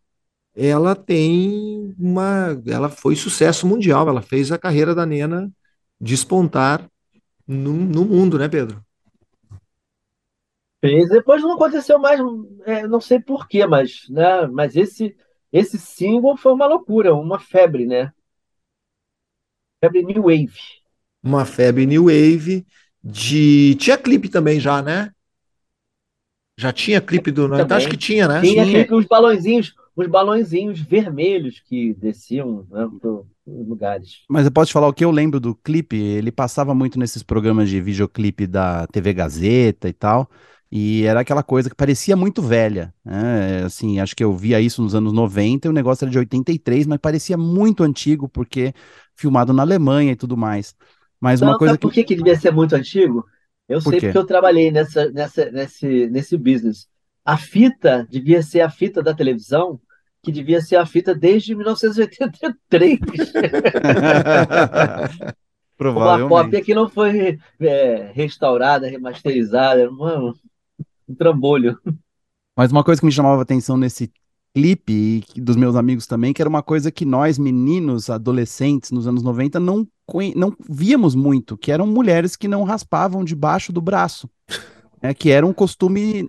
[0.56, 2.62] ela tem uma.
[2.66, 5.52] Ela foi sucesso mundial, ela fez a carreira da Nena
[6.00, 6.90] despontar
[7.48, 8.85] no, no mundo, né, Pedro?
[10.86, 11.10] Fez.
[11.10, 12.20] Depois não aconteceu mais,
[12.66, 15.16] é, não sei porquê, mas, né, mas esse,
[15.52, 18.12] esse single foi uma loucura, uma febre, né?
[19.84, 20.54] Febre New Wave.
[21.24, 22.66] Uma febre New Wave
[23.04, 23.76] de.
[23.76, 25.12] Tinha clipe também já, né?
[26.58, 27.50] Já tinha clipe do.
[27.50, 27.78] Também.
[27.78, 28.42] Acho que tinha, né?
[28.42, 28.86] Tinha, tinha.
[28.86, 34.24] clipe, os balãozinhos, os balãozinhos vermelhos que desciam né, pro, lugares.
[34.30, 35.98] Mas eu posso te falar o que eu lembro do clipe?
[35.98, 40.30] Ele passava muito nesses programas de videoclipe da TV Gazeta e tal.
[40.78, 42.94] E era aquela coisa que parecia muito velha.
[43.06, 43.64] Né?
[43.64, 46.86] Assim, acho que eu via isso nos anos 90 e o negócio era de 83,
[46.86, 48.74] mas parecia muito antigo, porque
[49.16, 50.76] filmado na Alemanha e tudo mais.
[51.18, 51.88] Mas uma coisa sabe que.
[51.88, 53.26] Por que, que devia ser muito antigo?
[53.70, 54.08] Eu Por sei quê?
[54.08, 56.90] porque eu trabalhei nessa, nessa, nesse, nesse business.
[57.24, 59.80] A fita devia ser a fita da televisão
[60.22, 63.00] que devia ser a fita desde 1983.
[65.78, 66.28] Provavelmente.
[66.34, 70.34] Uma cópia que não foi é, restaurada, remasterizada, um,
[71.08, 71.78] um trambolho.
[72.56, 74.12] Mas uma coisa que me chamava atenção nesse
[74.54, 79.06] clipe e dos meus amigos também, que era uma coisa que nós, meninos, adolescentes, nos
[79.06, 79.86] anos 90, não,
[80.34, 84.30] não víamos muito, que eram mulheres que não raspavam debaixo do braço.
[85.02, 86.28] É, que era um costume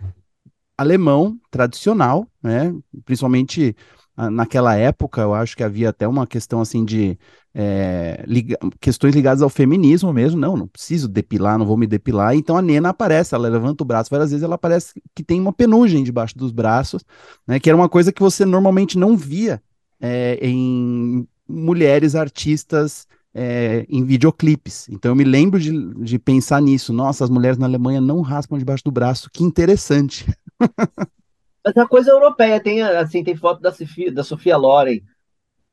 [0.77, 2.75] alemão tradicional, né?
[3.05, 3.75] Principalmente
[4.17, 7.19] naquela época, eu acho que havia até uma questão assim de
[7.55, 10.41] é, liga, questões ligadas ao feminismo mesmo.
[10.41, 12.35] Não, não preciso depilar, não vou me depilar.
[12.35, 15.53] Então a Nena aparece, ela levanta o braço várias vezes, ela aparece que tem uma
[15.53, 17.05] penugem debaixo dos braços,
[17.47, 17.61] né?
[17.61, 19.63] Que era uma coisa que você normalmente não via
[20.01, 24.89] é, em mulheres artistas é, em videoclipes.
[24.89, 26.93] Então eu me lembro de, de pensar nisso.
[26.93, 29.29] Nossa, as mulheres na Alemanha não raspam debaixo do braço.
[29.31, 30.27] Que interessante.
[31.67, 32.61] Mas é uma coisa europeia.
[32.61, 35.01] Tem, assim, tem foto da Sofia, da Sofia Loren,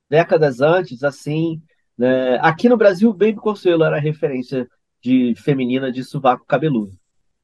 [0.10, 1.62] décadas antes, assim.
[1.96, 2.40] Né?
[2.42, 4.68] Aqui no Brasil, Baby Consuelo era referência
[5.04, 6.98] de feminina de sovaco cabeludo.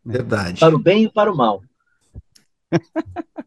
[0.03, 0.59] Verdade.
[0.59, 1.61] Para o bem e para o mal.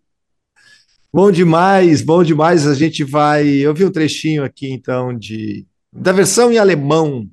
[1.13, 2.65] bom demais, bom demais.
[2.65, 3.49] A gente vai.
[3.49, 7.29] Eu vi um trechinho aqui, então, de da versão em alemão.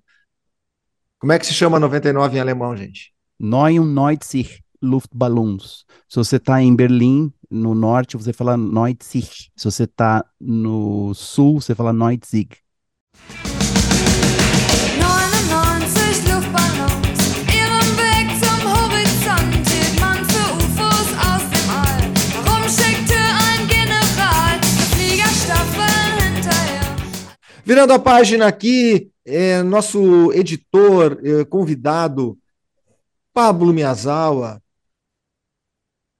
[1.19, 3.13] Como é que se chama 99 em alemão, gente?
[3.39, 4.25] 99
[4.81, 5.85] Luftballons.
[6.07, 9.05] Se você está em Berlim, no norte, você fala 90.
[9.05, 12.27] Se você está no sul, você fala 90.
[27.69, 32.35] Virando a página aqui, é, nosso editor, é, convidado,
[33.31, 34.59] Pablo Miyazawa,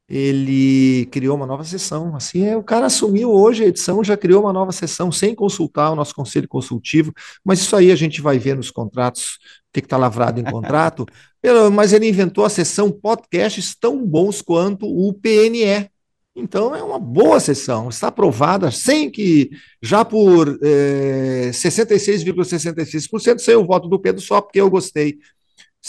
[0.10, 2.16] ele criou uma nova sessão.
[2.16, 5.92] Assim, é, o cara assumiu hoje a edição, já criou uma nova sessão sem consultar
[5.92, 7.14] o nosso conselho consultivo,
[7.46, 9.38] mas isso aí a gente vai ver nos contratos,
[9.70, 11.06] o que está lavrado em contrato.
[11.72, 15.90] mas ele inventou a sessão podcasts tão bons quanto o PNE.
[16.36, 19.50] Então é uma boa sessão, está aprovada sem que
[19.82, 25.18] já por é, 66,66% sem o voto do Pedro só porque eu gostei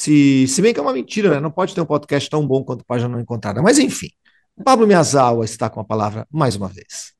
[0.00, 1.40] se, se bem que é uma mentira, né?
[1.40, 3.60] Não pode ter um podcast tão bom quanto Página Não Encontrada.
[3.60, 4.08] Mas enfim,
[4.64, 7.12] Pablo Miyazawa está com a palavra mais uma vez.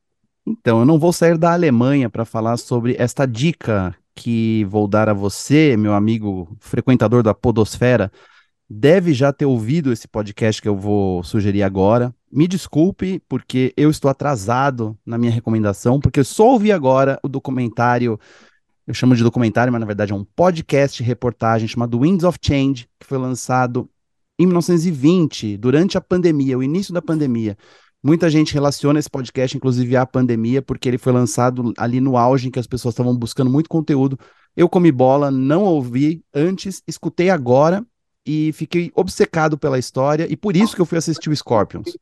[0.47, 5.11] Então, eu não vou sair da Alemanha para falar sobre esta dica que vou dar
[5.11, 8.11] a você, meu amigo frequentador da Podosfera.
[8.69, 12.15] Deve já ter ouvido esse podcast que eu vou sugerir agora.
[12.33, 17.29] Me desculpe, porque eu estou atrasado na minha recomendação, porque eu só ouvi agora o
[17.29, 18.19] documentário
[18.91, 22.89] eu chamo de documentário, mas na verdade é um podcast reportagem chamado Winds of Change,
[22.99, 23.89] que foi lançado
[24.37, 27.57] em 1920, durante a pandemia, o início da pandemia.
[28.03, 32.49] Muita gente relaciona esse podcast, inclusive, à pandemia, porque ele foi lançado ali no auge
[32.49, 34.19] em que as pessoas estavam buscando muito conteúdo.
[34.57, 37.87] Eu comi bola, não ouvi antes, escutei agora
[38.27, 41.97] e fiquei obcecado pela história, e por isso que eu fui assistir o Scorpions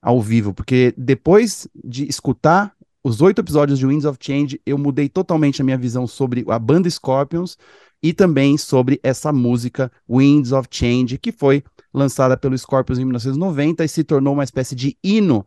[0.00, 2.72] ao vivo, porque depois de escutar
[3.02, 6.58] os oito episódios de Winds of Change, eu mudei totalmente a minha visão sobre a
[6.58, 7.56] banda Scorpions
[8.02, 13.84] e também sobre essa música Winds of Change, que foi lançada pelo Scorpions em 1990
[13.84, 15.46] e se tornou uma espécie de hino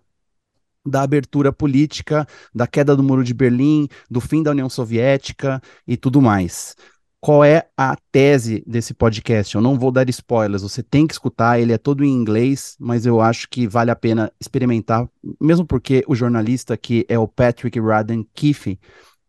[0.85, 5.95] da abertura política, da queda do Muro de Berlim, do fim da União Soviética e
[5.95, 6.75] tudo mais
[7.23, 9.55] qual é a tese desse podcast.
[9.55, 13.05] Eu não vou dar spoilers, você tem que escutar, ele é todo em inglês, mas
[13.05, 15.07] eu acho que vale a pena experimentar,
[15.39, 18.77] mesmo porque o jornalista que é o Patrick Radden Keefe,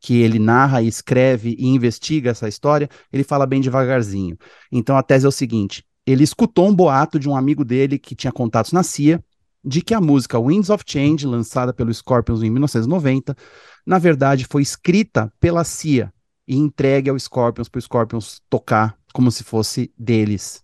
[0.00, 4.36] que ele narra, escreve e investiga essa história, ele fala bem devagarzinho.
[4.72, 8.16] Então a tese é o seguinte: ele escutou um boato de um amigo dele que
[8.16, 9.22] tinha contatos na CIA,
[9.64, 13.36] de que a música Winds of Change, lançada pelo Scorpions em 1990,
[13.86, 16.12] na verdade foi escrita pela CIA
[16.46, 20.62] e entregue ao Scorpions para o Scorpions tocar como se fosse deles.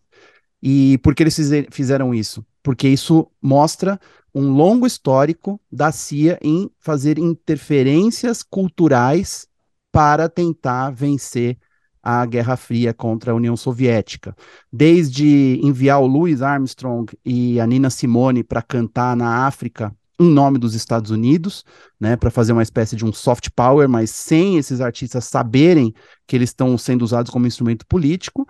[0.63, 1.39] E por que eles
[1.71, 2.45] fizeram isso?
[2.63, 3.99] Porque isso mostra
[4.35, 9.49] um longo histórico da CIA em fazer interferências culturais
[9.91, 11.59] para tentar vencer
[12.03, 14.35] a Guerra Fria contra a União Soviética.
[14.73, 20.59] Desde enviar o Louis Armstrong e a Nina Simone para cantar na África em nome
[20.59, 21.65] dos Estados Unidos,
[21.99, 25.95] né, para fazer uma espécie de um soft power, mas sem esses artistas saberem
[26.27, 28.47] que eles estão sendo usados como instrumento político,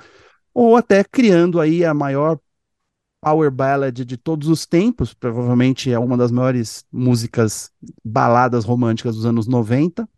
[0.53, 2.39] ou até criando aí a maior
[3.21, 7.71] power ballad de todos os tempos, provavelmente é uma das maiores músicas
[8.05, 10.09] baladas românticas dos anos 90,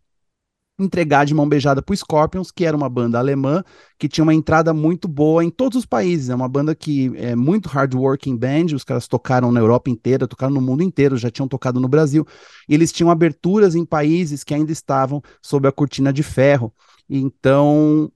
[0.79, 3.63] entregar de mão beijada para o Scorpions, que era uma banda alemã
[3.97, 6.29] que tinha uma entrada muito boa em todos os países.
[6.29, 10.27] É uma banda que é muito hard working band, os caras tocaram na Europa inteira,
[10.27, 12.25] tocaram no mundo inteiro, já tinham tocado no Brasil.
[12.67, 16.73] E eles tinham aberturas em países que ainda estavam sob a cortina de ferro.
[17.09, 18.11] Então,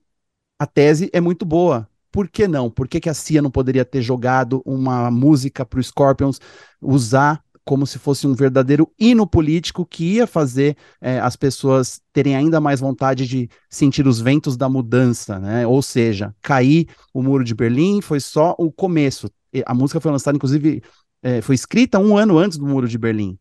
[0.59, 1.87] a tese é muito boa.
[2.11, 2.69] Por que não?
[2.71, 6.39] Por que, que a CIA não poderia ter jogado uma música para o Scorpions
[6.81, 12.33] usar como se fosse um verdadeiro hino político que ia fazer é, as pessoas terem
[12.33, 15.67] ainda mais vontade de sentir os ventos da mudança, né?
[15.67, 19.29] Ou seja, cair o muro de Berlim foi só o começo.
[19.65, 20.81] A música foi lançada, inclusive,
[21.21, 23.37] é, foi escrita um ano antes do muro de Berlim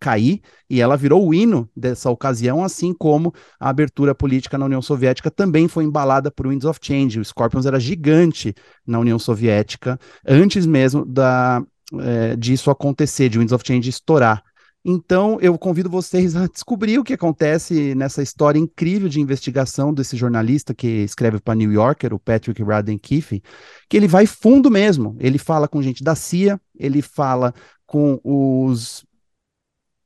[0.00, 4.82] cair e ela virou o hino dessa ocasião, assim como a abertura política na União
[4.82, 7.20] Soviética também foi embalada por Winds of Change.
[7.20, 8.52] O Scorpions era gigante
[8.84, 11.62] na União Soviética antes mesmo da
[12.00, 14.42] é, disso acontecer, de Winds of Change estourar.
[14.84, 20.16] Então, eu convido vocês a descobrir o que acontece nessa história incrível de investigação desse
[20.16, 23.42] jornalista que escreve para New Yorker, o Patrick Radden Keefe,
[23.88, 25.16] que ele vai fundo mesmo.
[25.18, 27.52] Ele fala com gente da CIA, ele fala
[27.86, 29.04] com os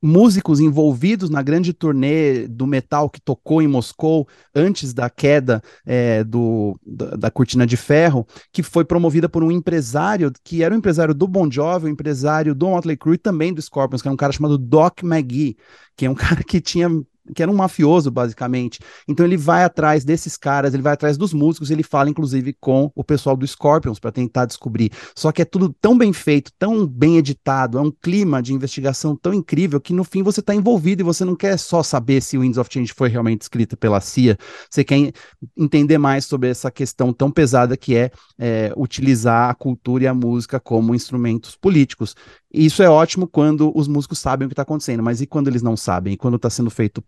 [0.03, 6.25] músicos envolvidos na grande turnê do metal que tocou em Moscou antes da queda é,
[6.25, 10.75] do, da, da, cortina de ferro, que foi promovida por um empresário que era o
[10.75, 14.01] um empresário do Bon Jovi, o um empresário do Motley Crue e também do Scorpions,
[14.01, 15.55] que é um cara chamado Doc McGee,
[15.95, 16.89] que é um cara que tinha
[17.35, 18.79] que era um mafioso, basicamente.
[19.07, 22.91] Então ele vai atrás desses caras, ele vai atrás dos músicos, ele fala, inclusive, com
[22.95, 24.91] o pessoal do Scorpions para tentar descobrir.
[25.15, 29.15] Só que é tudo tão bem feito, tão bem editado, é um clima de investigação
[29.15, 32.37] tão incrível que no fim você está envolvido e você não quer só saber se
[32.37, 34.37] o Winds of Change foi realmente escrita pela CIA,
[34.69, 35.11] você quer
[35.57, 40.13] entender mais sobre essa questão tão pesada que é, é utilizar a cultura e a
[40.13, 42.15] música como instrumentos políticos.
[42.53, 45.63] Isso é ótimo quando os músicos sabem o que está acontecendo, mas e quando eles
[45.63, 46.13] não sabem?
[46.13, 47.03] E quando está sendo feito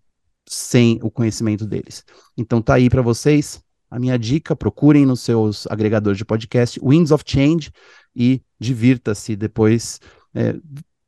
[0.47, 2.03] sem o conhecimento deles.
[2.35, 7.11] Então tá aí para vocês a minha dica, procurem nos seus agregadores de podcast Winds
[7.11, 7.71] of Change
[8.15, 9.99] e divirta-se depois.
[10.33, 10.55] É,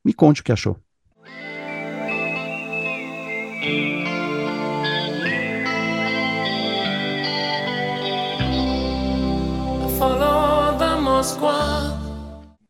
[0.05, 0.77] Me conte o que achou.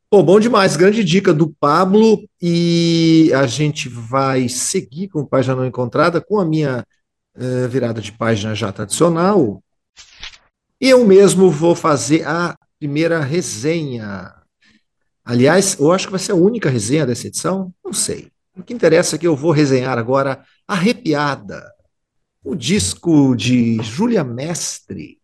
[0.09, 5.65] Pô, bom demais, grande dica do Pablo e a gente vai seguir com página não
[5.65, 6.87] encontrada com a minha
[7.35, 9.61] uh, virada de página já tradicional.
[10.79, 14.33] E eu mesmo vou fazer a primeira resenha.
[15.25, 18.31] Aliás, eu acho que vai ser a única resenha dessa edição, não sei.
[18.55, 21.69] O que interessa é que eu vou resenhar agora Arrepiada,
[22.41, 25.19] o disco de Júlia Mestre,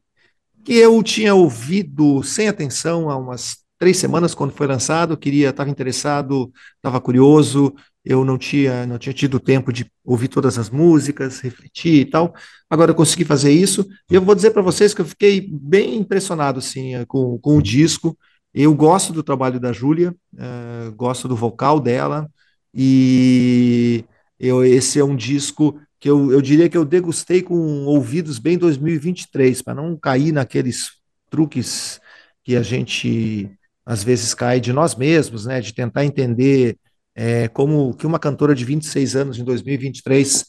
[0.65, 5.69] que eu tinha ouvido sem atenção há umas três semanas quando foi lançado, queria, estava
[5.69, 7.75] interessado, estava curioso,
[8.05, 12.34] eu não tinha, não tinha tido tempo de ouvir todas as músicas, refletir e tal.
[12.69, 15.97] Agora eu consegui fazer isso e eu vou dizer para vocês que eu fiquei bem
[15.97, 18.17] impressionado assim com, com o disco.
[18.53, 22.31] Eu gosto do trabalho da Júlia, uh, gosto do vocal dela
[22.73, 24.05] e
[24.39, 28.57] eu, esse é um disco que eu, eu diria que eu degustei com ouvidos bem
[28.57, 30.91] 2023 para não cair naqueles
[31.29, 31.99] truques
[32.45, 33.51] que a gente
[33.86, 36.77] às vezes cai de nós mesmos, né, de tentar entender
[37.15, 40.45] é, como que uma cantora de 26 anos em 2023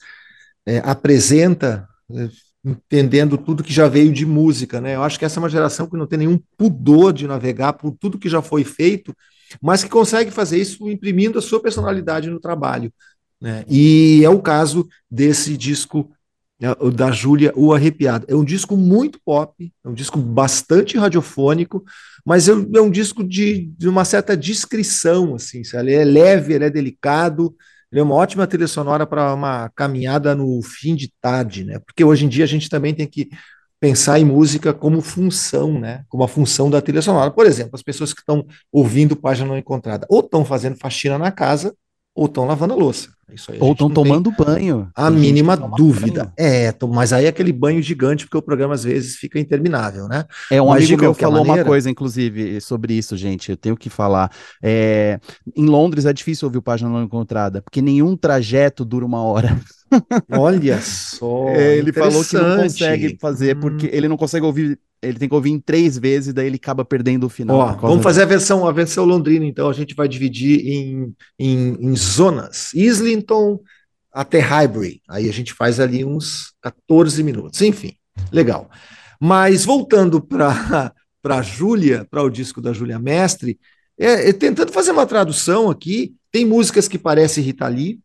[0.66, 2.28] é, apresenta, é,
[2.64, 4.95] entendendo tudo que já veio de música, né?
[4.95, 7.93] Eu acho que essa é uma geração que não tem nenhum pudor de navegar por
[7.93, 9.14] tudo que já foi feito,
[9.61, 12.91] mas que consegue fazer isso imprimindo a sua personalidade no trabalho.
[13.41, 13.64] Né?
[13.68, 16.11] E é o caso desse disco
[16.59, 18.24] né, da Júlia, O Arrepiado.
[18.28, 21.85] É um disco muito pop, é um disco bastante radiofônico,
[22.25, 26.64] mas é, é um disco de, de, uma certa discrição, assim, ele é leve, ele
[26.64, 27.55] é delicado,
[27.93, 31.79] ele é uma ótima trilha sonora para uma caminhada no fim de tarde, né?
[31.79, 33.29] Porque hoje em dia a gente também tem que
[33.79, 36.05] pensar em música como função, né?
[36.09, 37.31] Como a função da trilha sonora.
[37.31, 41.31] Por exemplo, as pessoas que estão ouvindo página não encontrada, ou estão fazendo faxina na
[41.31, 41.75] casa,
[42.15, 43.09] ou estão lavando a louça.
[43.59, 44.89] Ou estão tomando banho.
[44.95, 46.25] A mínima dúvida.
[46.25, 46.33] Banho.
[46.37, 50.25] É, mas aí é aquele banho gigante, porque o programa às vezes fica interminável, né?
[50.51, 51.62] É, um mas amigo meu falou maneira...
[51.62, 53.51] uma coisa, inclusive, sobre isso, gente.
[53.51, 54.31] Eu tenho que falar.
[54.62, 55.19] É...
[55.57, 59.59] Em Londres é difícil ouvir o Página Não Encontrada, porque nenhum trajeto dura uma hora.
[60.31, 61.49] Olha só.
[61.49, 63.61] É, ele falou que não consegue fazer, hum.
[63.61, 66.84] porque ele não consegue ouvir ele tem que ouvir em três vezes, daí ele acaba
[66.84, 67.57] perdendo o final.
[67.57, 71.76] Ó, vamos fazer a versão, a versão londrina, então a gente vai dividir em, em,
[71.80, 72.72] em zonas.
[72.74, 73.61] Islington
[74.12, 75.02] até Highbury.
[75.09, 77.61] Aí a gente faz ali uns 14 minutos.
[77.62, 77.96] Enfim,
[78.32, 78.70] legal.
[79.20, 80.92] Mas voltando para
[81.24, 83.59] a Júlia, para o disco da Júlia Mestre,
[83.98, 88.00] é, é, tentando fazer uma tradução aqui, tem músicas que parecem Rita Lee,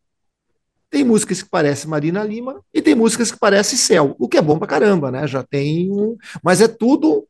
[0.89, 4.41] tem músicas que parecem Marina Lima e tem músicas que parecem Céu, o que é
[4.41, 5.27] bom pra caramba, né?
[5.27, 6.17] Já tem um.
[6.43, 7.27] Mas é tudo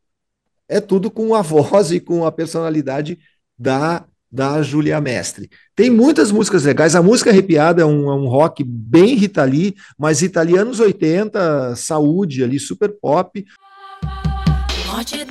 [0.69, 3.17] é tudo com a voz e com a personalidade
[3.57, 5.49] da, da Julia Mestre.
[5.75, 6.95] Tem muitas músicas legais.
[6.95, 12.43] A música arrepiada é um, é um rock bem Rita Lee, mas italianos 80, saúde
[12.43, 13.43] ali, super pop.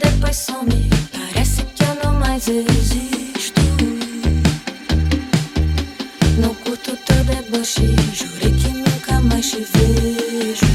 [0.03, 3.18] Depois some, parece que eu não mais existo.
[9.63, 10.67] Vejo.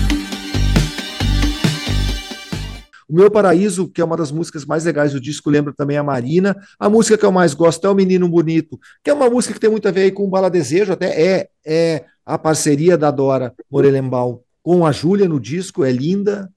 [3.10, 6.04] O Meu Paraíso, que é uma das músicas mais legais do disco, lembra também a
[6.04, 6.56] Marina.
[6.80, 9.60] A música que eu mais gosto é O Menino Bonito, que é uma música que
[9.60, 13.54] tem muito a ver com o Bala Desejo, até é, é a parceria da Dora
[13.70, 16.49] Morelembal com a Júlia no disco, é linda.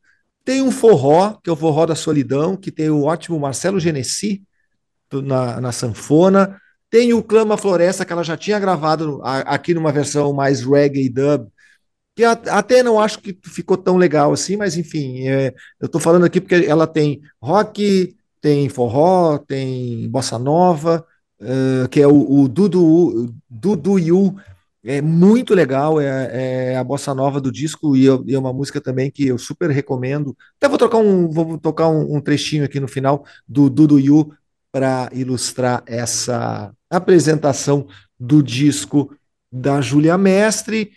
[0.44, 4.42] Tem um forró, que é o Forró da Solidão, que tem o ótimo Marcelo Genesi
[5.12, 6.60] na, na sanfona.
[6.96, 11.46] Tem o Clama Floresta, que ela já tinha gravado aqui numa versão mais reggae dub,
[12.16, 16.24] que até não acho que ficou tão legal assim, mas enfim, é, eu estou falando
[16.24, 21.04] aqui porque ela tem rock, tem forró, tem bossa nova,
[21.38, 24.34] uh, que é o, o Dudu, Dudu Yu,
[24.82, 29.10] é muito legal, é, é, a bossa nova do disco e, é uma música também
[29.10, 30.34] que eu super recomendo.
[30.56, 34.32] Até vou tocar um, vou tocar um, um trechinho aqui no final do Dudu Yu
[34.72, 37.86] para ilustrar essa apresentação
[38.18, 39.14] do disco
[39.50, 40.92] da Júlia Mestre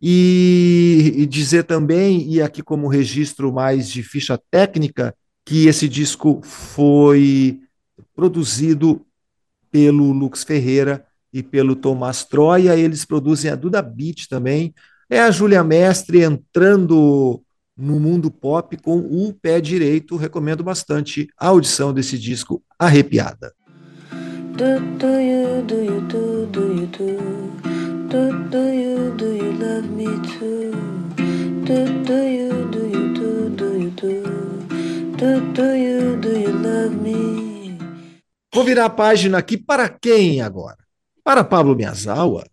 [0.00, 5.14] e, e, dizer também, e aqui como registro mais de ficha técnica,
[5.44, 7.60] que esse disco foi
[8.14, 9.04] produzido
[9.70, 14.74] pelo Lux Ferreira e pelo Tomás Troia, eles produzem a Duda Beat também,
[15.10, 17.42] é a Júlia Mestre entrando
[17.76, 23.52] no mundo pop com o pé direito, recomendo bastante a audição desse disco arrepiada.
[24.56, 27.16] Do, do you, do you, do, do you, do?
[28.08, 30.06] Do, do you, do you love me
[30.38, 30.70] too?
[31.64, 34.22] Do, do you, do you, do, do you, do?
[35.16, 37.78] Do, do you, do you love me?
[38.54, 40.84] Vou virar a página aqui para quem agora?
[41.24, 42.44] para Pablo Miyazawa,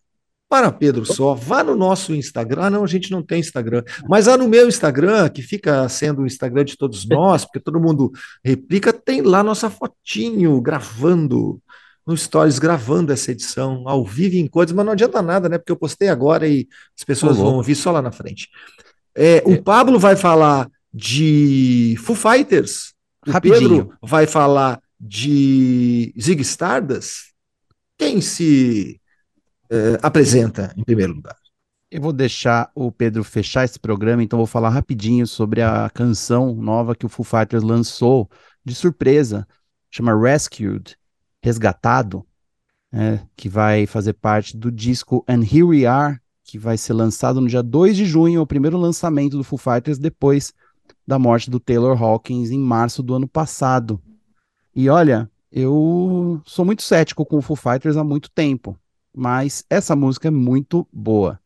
[0.50, 2.64] para Pedro Só, vá no nosso Instagram.
[2.64, 3.84] Ah, não, a gente não tem Instagram.
[4.08, 7.80] Mas lá no meu Instagram, que fica sendo o Instagram de todos nós, porque todo
[7.80, 8.12] mundo
[8.44, 11.62] replica, tem lá nossa fotinho gravando,
[12.06, 15.58] no Stories, gravando essa edição, ao vivo em coisas, mas não adianta nada, né?
[15.58, 18.50] Porque eu postei agora e as pessoas vão ouvir só lá na frente.
[19.16, 19.62] É, o é.
[19.62, 22.94] Pablo vai falar de Foo Fighters.
[23.26, 23.86] O Rapidinho.
[23.86, 27.32] Pedro vai falar de Zig Stardust.
[27.98, 29.00] Quem se
[29.72, 31.36] uh, apresenta em primeiro lugar?
[31.90, 36.56] Eu vou deixar o Pedro fechar esse programa, então vou falar rapidinho sobre a canção
[36.56, 38.30] nova que o Foo Fighters lançou
[38.64, 39.46] de surpresa,
[39.90, 40.96] chama Rescued,
[41.42, 42.26] Resgatado,
[42.92, 47.40] né, que vai fazer parte do disco And Here We Are, que vai ser lançado
[47.40, 50.54] no dia 2 de junho, o primeiro lançamento do Foo Fighters depois
[51.08, 54.02] da morte do Taylor Hawkins em março do ano passado.
[54.76, 58.78] E olha, eu sou muito cético com o Foo Fighters há muito tempo,
[59.16, 61.40] mas essa música é muito boa.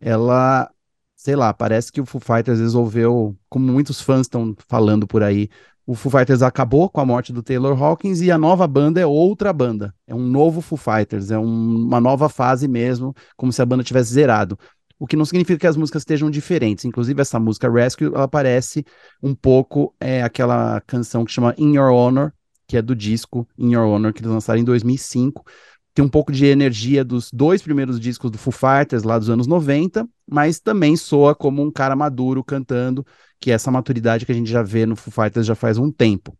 [0.00, 0.70] Ela,
[1.14, 5.48] sei lá, parece que o Foo Fighters resolveu, como muitos fãs estão falando por aí,
[5.86, 9.06] o Foo Fighters acabou com a morte do Taylor Hawkins e a nova banda é
[9.06, 9.94] outra banda.
[10.06, 11.44] É um novo Foo Fighters, é um,
[11.86, 14.58] uma nova fase mesmo, como se a banda tivesse zerado.
[14.98, 16.84] O que não significa que as músicas estejam diferentes.
[16.84, 18.84] Inclusive, essa música Rescue, ela parece
[19.22, 22.32] um pouco é, aquela canção que chama In Your Honor,
[22.66, 25.44] que é do disco In Your Honor, que eles lançaram em 2005.
[25.94, 29.46] Tem um pouco de energia dos dois primeiros discos do Foo Fighters, lá dos anos
[29.46, 33.06] 90, mas também soa como um cara maduro cantando,
[33.38, 35.92] que é essa maturidade que a gente já vê no Foo Fighters já faz um
[35.92, 36.36] tempo.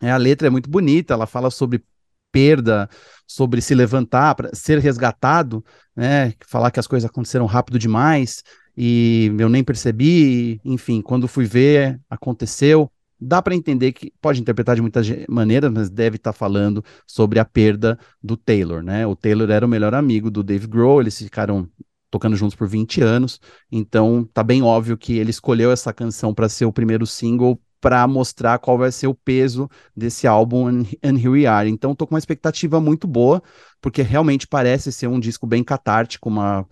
[0.00, 1.82] É, a letra é muito bonita, ela fala sobre
[2.30, 2.88] perda,
[3.26, 5.64] sobre se levantar, ser resgatado,
[5.96, 6.34] né?
[6.46, 8.44] Falar que as coisas aconteceram rápido demais
[8.76, 12.90] e eu nem percebi, enfim, quando fui ver, aconteceu
[13.20, 17.38] dá para entender que pode interpretar de muitas maneiras, mas deve estar tá falando sobre
[17.38, 19.06] a perda do Taylor, né?
[19.06, 21.68] O Taylor era o melhor amigo do Dave Grohl, eles ficaram
[22.10, 23.40] tocando juntos por 20 anos,
[23.70, 28.06] então tá bem óbvio que ele escolheu essa canção para ser o primeiro single para
[28.08, 31.68] mostrar qual vai ser o peso desse álbum And, Here We Are.
[31.68, 33.42] Então tô com uma expectativa muito boa,
[33.80, 36.66] porque realmente parece ser um disco bem catártico, uma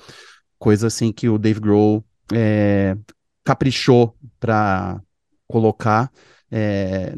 [0.58, 2.96] coisa assim que o Dave Grohl é,
[3.44, 5.00] caprichou para
[5.48, 6.10] colocar
[6.50, 7.14] é,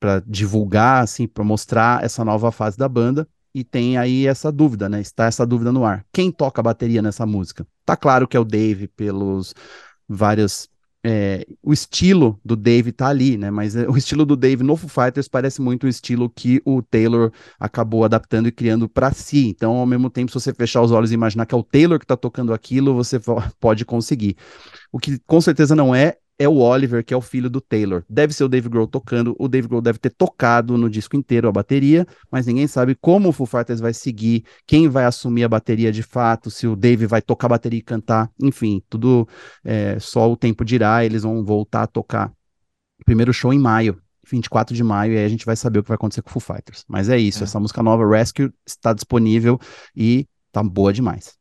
[0.00, 3.26] para divulgar, assim, para mostrar essa nova fase da banda.
[3.54, 5.00] E tem aí essa dúvida, né?
[5.00, 6.04] Está essa dúvida no ar.
[6.12, 7.66] Quem toca a bateria nessa música?
[7.86, 9.54] Tá claro que é o Dave, pelos
[10.08, 10.68] vários.
[11.06, 13.50] É, o estilo do Dave tá ali, né?
[13.50, 16.82] Mas é, o estilo do Dave no Foo Fighters parece muito o estilo que o
[16.82, 17.30] Taylor
[17.60, 19.46] acabou adaptando e criando para si.
[19.46, 21.98] Então, ao mesmo tempo, se você fechar os olhos e imaginar que é o Taylor
[22.00, 23.20] que tá tocando aquilo, você
[23.60, 24.36] pode conseguir.
[24.90, 28.02] O que com certeza não é, é o Oliver, que é o filho do Taylor.
[28.08, 31.48] Deve ser o Dave Grohl tocando, o Dave Grohl deve ter tocado no disco inteiro
[31.48, 35.48] a bateria, mas ninguém sabe como o Foo Fighters vai seguir, quem vai assumir a
[35.48, 39.28] bateria de fato, se o Dave vai tocar a bateria e cantar, enfim, tudo
[39.64, 42.32] é, só o tempo dirá, eles vão voltar a tocar.
[43.04, 45.88] Primeiro show em maio, 24 de maio, e aí a gente vai saber o que
[45.88, 46.84] vai acontecer com o Foo Fighters.
[46.88, 47.44] Mas é isso, é.
[47.44, 49.58] essa música nova, Rescue, está disponível
[49.94, 51.36] e tá boa demais.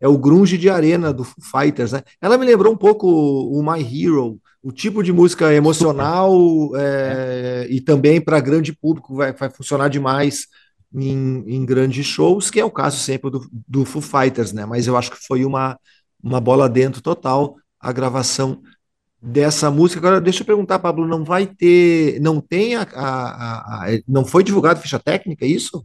[0.00, 2.02] É o grunge de arena do Foo Fighters, né?
[2.20, 6.40] Ela me lembrou um pouco o My Hero, o tipo de música emocional
[6.76, 10.46] é, e também para grande público vai, vai funcionar demais
[10.94, 14.64] em, em, grandes shows, que é o caso sempre do, do Foo Fighters, né?
[14.64, 15.78] Mas eu acho que foi uma,
[16.22, 18.60] uma bola dentro total a gravação
[19.20, 20.00] dessa música.
[20.00, 24.24] Agora, deixa eu perguntar, Pablo, não vai ter, não tem a, a, a, a não
[24.24, 25.84] foi divulgado ficha técnica, é isso?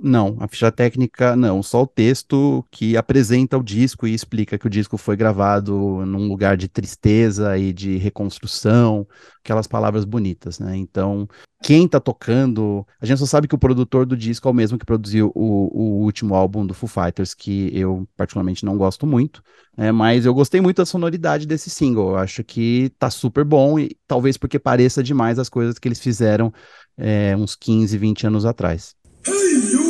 [0.00, 4.66] Não, a ficha técnica não, só o texto que apresenta o disco e explica que
[4.66, 5.74] o disco foi gravado
[6.06, 9.04] num lugar de tristeza e de reconstrução,
[9.42, 10.76] aquelas palavras bonitas, né?
[10.76, 11.28] Então,
[11.64, 14.78] quem tá tocando, a gente só sabe que o produtor do disco é o mesmo
[14.78, 19.42] que produziu o, o último álbum do Foo Fighters, que eu particularmente não gosto muito,
[19.76, 19.90] né?
[19.90, 23.96] Mas eu gostei muito da sonoridade desse single, eu acho que tá super bom e
[24.06, 26.52] talvez porque pareça demais as coisas que eles fizeram
[26.96, 28.94] é, uns 15, 20 anos atrás.
[29.26, 29.87] Hey, you!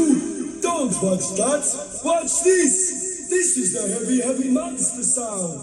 [0.79, 2.05] Don't watch that.
[2.05, 3.27] Watch this.
[3.29, 5.61] This is the heavy, heavy monster sound.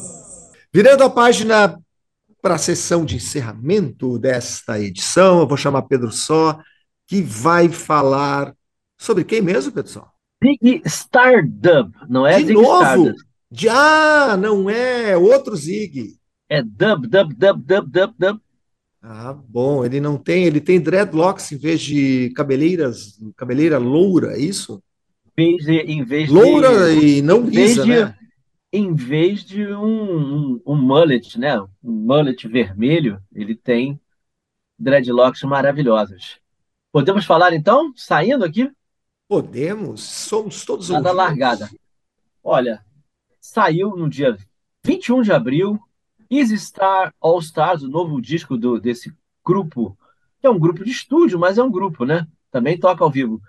[0.74, 1.80] Virando a página
[2.42, 6.60] para a sessão de encerramento desta edição, eu vou chamar Pedro Só,
[7.08, 8.54] que vai falar
[8.98, 10.12] sobre quem mesmo, Pedro Só?
[10.44, 13.14] Zig Stardub, não é De Zig novo?
[13.50, 16.18] De, ah, não é, outro Zig.
[16.50, 18.42] É dub, dub, dub, dub, dub, dub.
[19.02, 24.40] Ah, bom, ele não tem, ele tem dreadlocks em vez de cabeleiras, cabeleira loura, é
[24.40, 24.84] isso?
[25.38, 28.18] Vez de, em vez Loura de, e não em vez lisa, de, né?
[28.72, 31.60] em vez de um, um, um mullet, né?
[31.84, 34.00] Um mullet vermelho, ele tem
[34.80, 36.38] dreadlocks maravilhosas.
[36.92, 38.72] Podemos falar então, saindo aqui,
[39.28, 41.68] Podemos, somos todos nada largada.
[42.44, 42.86] Olha,
[43.42, 44.38] saiu no dia
[44.84, 45.80] 21 de abril,
[46.30, 49.12] Easy Star All Stars, o novo disco do, desse
[49.44, 49.98] grupo,
[50.44, 52.28] é um grupo de estúdio, mas é um grupo, né?
[52.52, 53.42] Também toca ao vivo,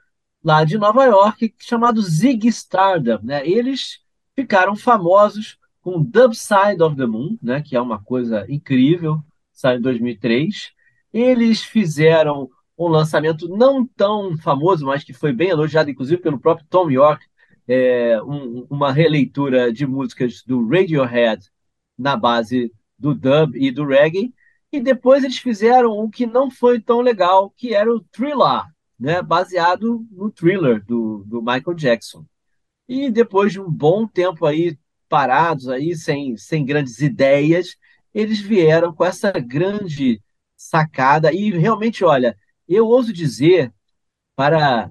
[0.47, 3.45] lá de Nova York, chamado Zig Stardom, né?
[3.45, 3.99] Eles
[4.33, 7.61] ficaram famosos com Dub Side of the Moon, né?
[7.61, 9.19] Que é uma coisa incrível,
[9.53, 10.71] saiu em 2003.
[11.13, 16.65] Eles fizeram um lançamento não tão famoso, mas que foi bem elogiado, inclusive pelo próprio
[16.71, 17.27] Tom York,
[17.67, 21.45] é, um- uma releitura de músicas do Radiohead
[21.99, 24.33] na base do dub e do reggae.
[24.71, 28.63] E depois eles fizeram o que não foi tão legal, que era o Thriller,
[28.99, 29.23] né?
[29.23, 32.25] baseado no Thriller do, do Michael Jackson.
[32.89, 34.79] E depois de um bom tempo aí
[35.09, 37.77] parados aí sem, sem grandes ideias,
[38.15, 40.23] eles vieram com essa grande
[40.57, 42.37] sacada e realmente, olha,
[42.69, 43.73] eu ouso dizer
[44.35, 44.91] para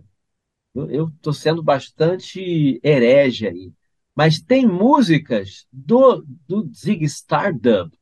[0.76, 3.74] eu estou sendo bastante herege aí,
[4.14, 7.98] mas tem músicas do, do Zig Stardust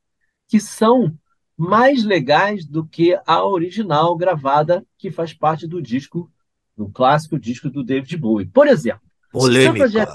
[0.48, 1.16] que são
[1.56, 6.30] mais legais do que a original gravada que faz parte do disco,
[6.76, 8.46] do clássico disco do David Bowie.
[8.46, 9.02] Por exemplo,
[9.34, 10.06] Polêmica,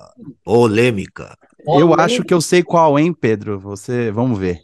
[0.46, 1.38] polêmica.
[1.68, 3.60] Eu acho que eu sei qual, hein, Pedro?
[3.60, 4.64] Você, vamos ver.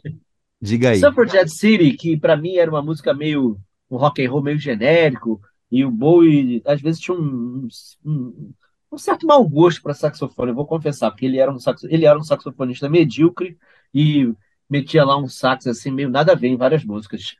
[0.58, 0.98] Diga aí.
[0.98, 3.58] Suffragette City, que para mim era uma música meio
[3.90, 7.68] um rock and roll meio genérico, e o Bowie às vezes tinha um,
[8.04, 8.52] um,
[8.90, 12.06] um certo mau gosto para saxofone, eu vou confessar, porque ele era um saxo, ele
[12.06, 13.56] era um saxofonista medíocre
[13.92, 14.32] e
[14.70, 17.36] metia lá um sax assim meio nada a ver em várias músicas.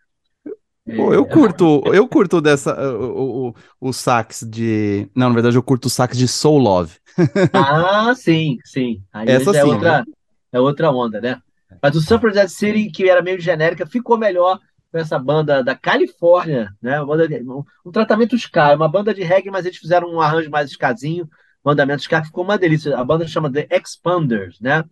[0.95, 5.62] Pô, eu curto, eu curto dessa o, o, o sax de, não, na verdade eu
[5.62, 6.95] curto o sax de Soul Love.
[7.53, 9.03] Ah, sim, sim.
[9.12, 10.07] Aí Essa é sim, outra,
[10.53, 11.41] é outra onda, né?
[11.83, 14.59] Mas o Suffragette City, que era meio genérica, ficou melhor
[14.91, 17.03] com essa banda da Califórnia, né?
[17.05, 20.20] Banda de- um, um tratamento ska, é uma banda de reggae, mas eles fizeram um
[20.20, 21.29] arranjo mais skazinho,
[21.64, 22.97] um andamento ska, ficou uma delícia.
[22.97, 24.85] A banda chama The Expanders, né?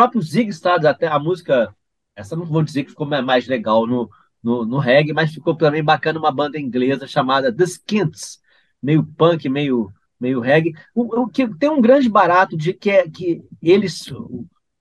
[0.00, 1.74] Próprio Zig Stardust, até a música,
[2.16, 4.10] essa não vou dizer que ficou ma- mais legal no,
[4.42, 8.40] no, no reggae, mas ficou também bacana uma banda inglesa chamada The Skints,
[8.82, 10.72] meio punk, meio, meio reggae.
[10.94, 14.10] O, o que tem um grande barato de que é que eles,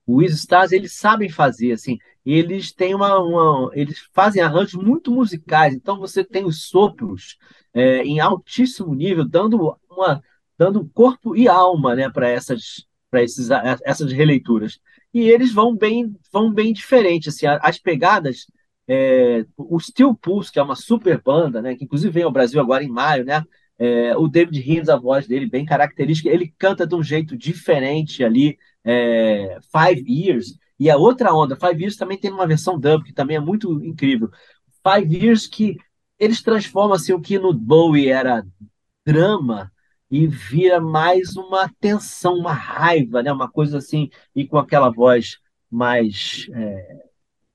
[0.06, 5.12] o, Easy Stars, eles sabem fazer, assim, eles têm uma, uma- eles fazem arranjos muito
[5.12, 7.38] musicais, então você tem os sopros
[7.74, 10.22] é, em altíssimo nível, dando uma,
[10.58, 13.22] dando corpo e alma, né, para essas, para
[13.86, 14.80] essas releituras
[15.14, 18.46] e eles vão bem, vão bem diferente, assim, as pegadas,
[18.88, 22.60] é, o Steel Pulse, que é uma super banda, né, que inclusive vem ao Brasil
[22.60, 23.44] agora em maio, né,
[23.78, 28.24] é, o David Hines, a voz dele bem característica, ele canta de um jeito diferente
[28.24, 33.04] ali, é, Five Years, e a outra onda, Five Years também tem uma versão dub,
[33.04, 34.30] que também é muito incrível,
[34.84, 35.78] Five Years que
[36.18, 38.46] eles transformam assim, o que no Bowie era
[39.06, 39.72] drama,
[40.10, 43.32] e vira mais uma tensão, uma raiva, né?
[43.32, 45.38] Uma coisa assim, e com aquela voz
[45.70, 47.04] mais é,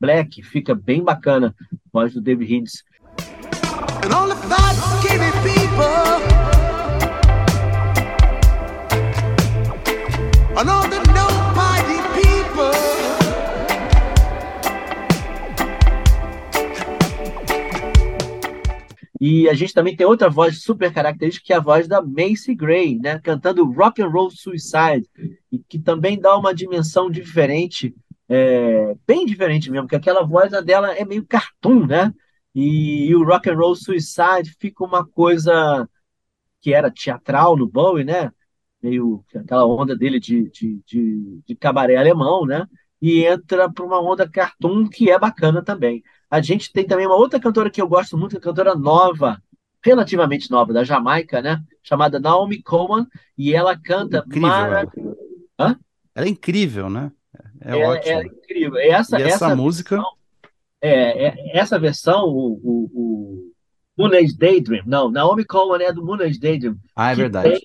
[0.01, 2.85] black, fica bem bacana, a voz do David Hines.
[10.57, 11.04] And
[19.27, 22.55] E a gente também tem outra voz super característica, que é a voz da Macy
[22.55, 23.19] Gray, né?
[23.21, 25.09] Cantando Rock and Roll Suicide,
[25.51, 27.95] e que também dá uma dimensão diferente,
[28.29, 32.13] é, bem diferente mesmo, porque aquela voz dela é meio cartoon, né?
[32.55, 35.89] E, e o Rock and Roll Suicide fica uma coisa
[36.61, 38.31] que era teatral no Bowie, né?
[38.83, 42.67] Meio aquela onda dele de, de, de, de cabaré alemão, né?
[43.01, 46.03] E entra para uma onda cartoon que é bacana também.
[46.35, 49.41] A gente tem também uma outra cantora que eu gosto muito, uma cantora nova,
[49.85, 51.63] relativamente nova, da Jamaica, né?
[51.83, 53.07] Chamada Naomi Coleman,
[53.39, 54.89] e ela canta Incrível, mara-
[55.59, 55.79] ela.
[56.17, 57.13] Ela é incrível, né?
[57.61, 58.13] É, é, ótimo.
[58.19, 58.79] é incrível.
[58.79, 60.13] Essa, E essa essa música- versão-
[60.83, 63.53] é, é- essa versão, o, o, o
[63.97, 67.51] Moon Age Daydream, não, Naomi Coleman é do Moon Age Daydream, Ah, é verdade.
[67.51, 67.61] tem,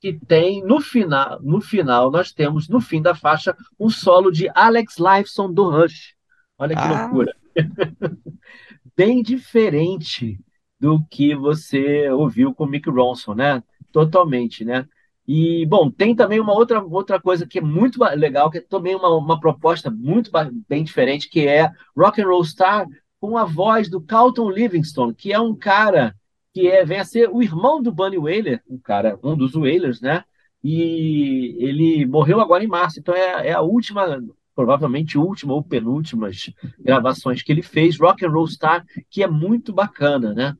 [0.00, 4.50] que tem no final, no final nós temos no fim da faixa um solo de
[4.54, 6.14] Alex Lifeson do Rush.
[6.58, 7.02] Olha que Ah.
[7.02, 7.32] loucura.
[8.96, 10.38] Bem diferente
[10.78, 13.62] do que você ouviu com o Mick Ronson, né?
[13.92, 14.86] Totalmente, né?
[15.26, 18.94] E, bom, tem também uma outra, outra coisa que é muito legal, que é também
[18.94, 20.30] uma, uma proposta muito
[20.66, 22.86] bem diferente, que é Rock and Roll Star
[23.20, 26.14] com a voz do Carlton Livingston, que é um cara
[26.54, 30.00] que é, vem a ser o irmão do Bunny Wailer, um cara, um dos Wailers,
[30.00, 30.24] né?
[30.64, 34.18] E ele morreu agora em março, então é, é a última,
[34.58, 39.72] provavelmente última ou penúltimas gravações que ele fez, Rock and Roll Star, que é muito
[39.72, 40.56] bacana, né?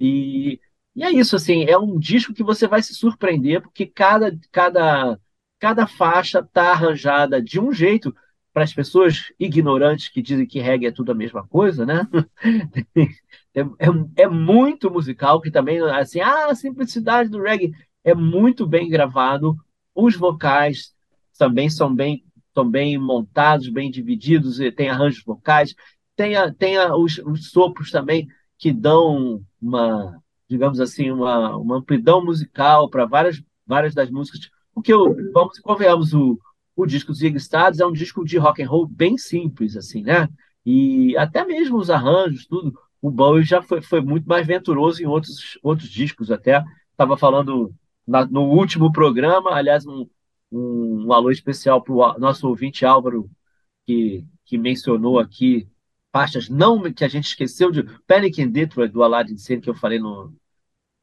[0.00, 0.58] E,
[0.96, 5.20] e é isso, assim, é um disco que você vai se surpreender, porque cada, cada,
[5.60, 8.16] cada faixa está arranjada de um jeito
[8.54, 12.08] para as pessoas ignorantes que dizem que reggae é tudo a mesma coisa, né?
[13.54, 17.70] É, é, é muito musical, que também, assim, ah, a simplicidade do reggae
[18.02, 19.54] é muito bem gravado,
[19.94, 20.94] os vocais
[21.38, 22.24] também são bem,
[22.54, 25.74] são bem montados, bem divididos, e tem arranjos vocais,
[26.16, 30.18] tem, a, tem a, os, os sopros também que dão uma,
[30.48, 34.40] digamos assim, uma, uma amplidão musical para várias, várias das músicas.
[34.74, 34.82] O,
[35.32, 36.38] vamos e convenhamos, o,
[36.76, 40.28] o disco Zig Stardust é um disco de rock and roll bem simples, assim, né?
[40.64, 45.06] E até mesmo os arranjos, tudo, o Bowie já foi, foi muito mais venturoso em
[45.06, 46.62] outros, outros discos até.
[46.92, 47.74] Estava falando
[48.06, 50.06] na- no último programa, aliás, um,
[50.52, 53.30] um, um alô especial para o nosso ouvinte Álvaro,
[53.86, 55.68] que, que mencionou aqui
[56.12, 59.74] faixas não que a gente esqueceu de Panic in Detroit, do Aladdin Sane, que eu
[59.74, 60.32] falei no,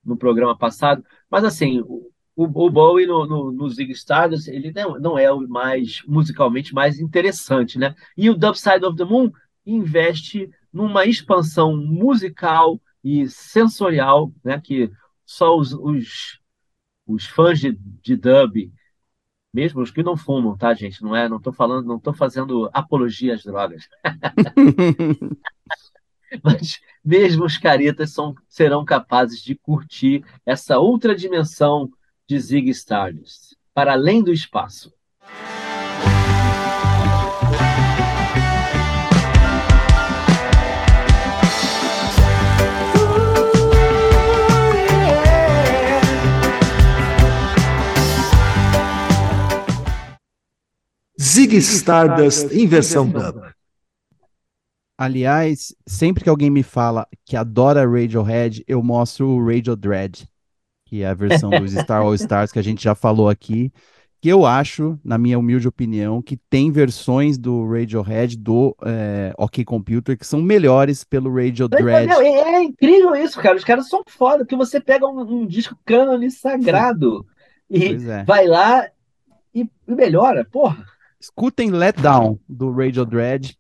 [0.06, 1.04] no programa passado.
[1.30, 5.48] Mas assim, o, o Bowie no, no, no Zig Stardust, ele não, não é o
[5.48, 7.96] mais musicalmente mais interessante, né?
[8.16, 9.32] E o Dub Side of the Moon
[9.66, 14.62] investe numa expansão musical e sensorial, né?
[14.64, 14.92] Que
[15.26, 16.40] só os, os,
[17.08, 18.72] os fãs de, de dub,
[19.54, 21.02] mesmo os que não fumam, tá, gente?
[21.02, 23.88] Não é, não tô falando, não tô fazendo apologia às drogas.
[26.44, 31.90] Mas mesmo os caretas são, serão capazes de curtir essa outra dimensão
[32.28, 34.94] de Zig Stardust, para além do espaço.
[51.50, 53.42] Zig Stardust em versão dub.
[54.98, 60.28] Aliás, sempre que alguém me fala que adora Radiohead, eu mostro o Radio Dread,
[60.86, 63.72] que é a versão dos Star All Stars que a gente já falou aqui,
[64.22, 69.64] que eu acho, na minha humilde opinião, que tem versões do Radiohead do é, OK
[69.64, 72.08] Computer que são melhores pelo Radio Dread.
[72.08, 73.56] Não, é, é incrível isso, cara.
[73.56, 77.26] Os caras são foda, porque você pega um, um disco cânone sagrado
[77.70, 78.24] e Pois é.
[78.26, 78.86] vai lá
[79.56, 80.86] e, e melhora, porra.
[81.22, 83.58] Escutem Let Down do Radio Dread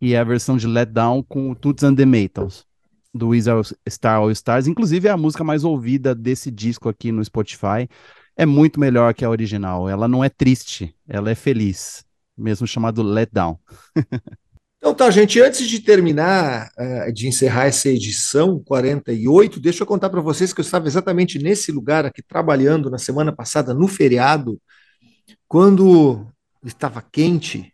[0.00, 2.64] e a versão de Let Down com o Toots and the Maytals
[3.12, 4.68] do Wizard Star All Stars.
[4.68, 7.88] Inclusive é a música mais ouvida desse disco aqui no Spotify.
[8.36, 9.88] É muito melhor que a original.
[9.88, 12.04] Ela não é triste, ela é feliz,
[12.38, 13.58] mesmo chamado Let Down.
[14.82, 20.08] Então tá, gente, antes de terminar, eh, de encerrar essa edição 48, deixa eu contar
[20.08, 24.58] para vocês que eu estava exatamente nesse lugar aqui trabalhando na semana passada, no feriado,
[25.46, 26.26] quando
[26.64, 27.72] estava quente,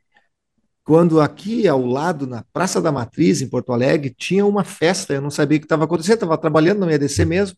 [0.85, 5.21] quando aqui ao lado, na Praça da Matriz, em Porto Alegre, tinha uma festa, eu
[5.21, 7.57] não sabia o que estava acontecendo, estava trabalhando, não ia descer mesmo.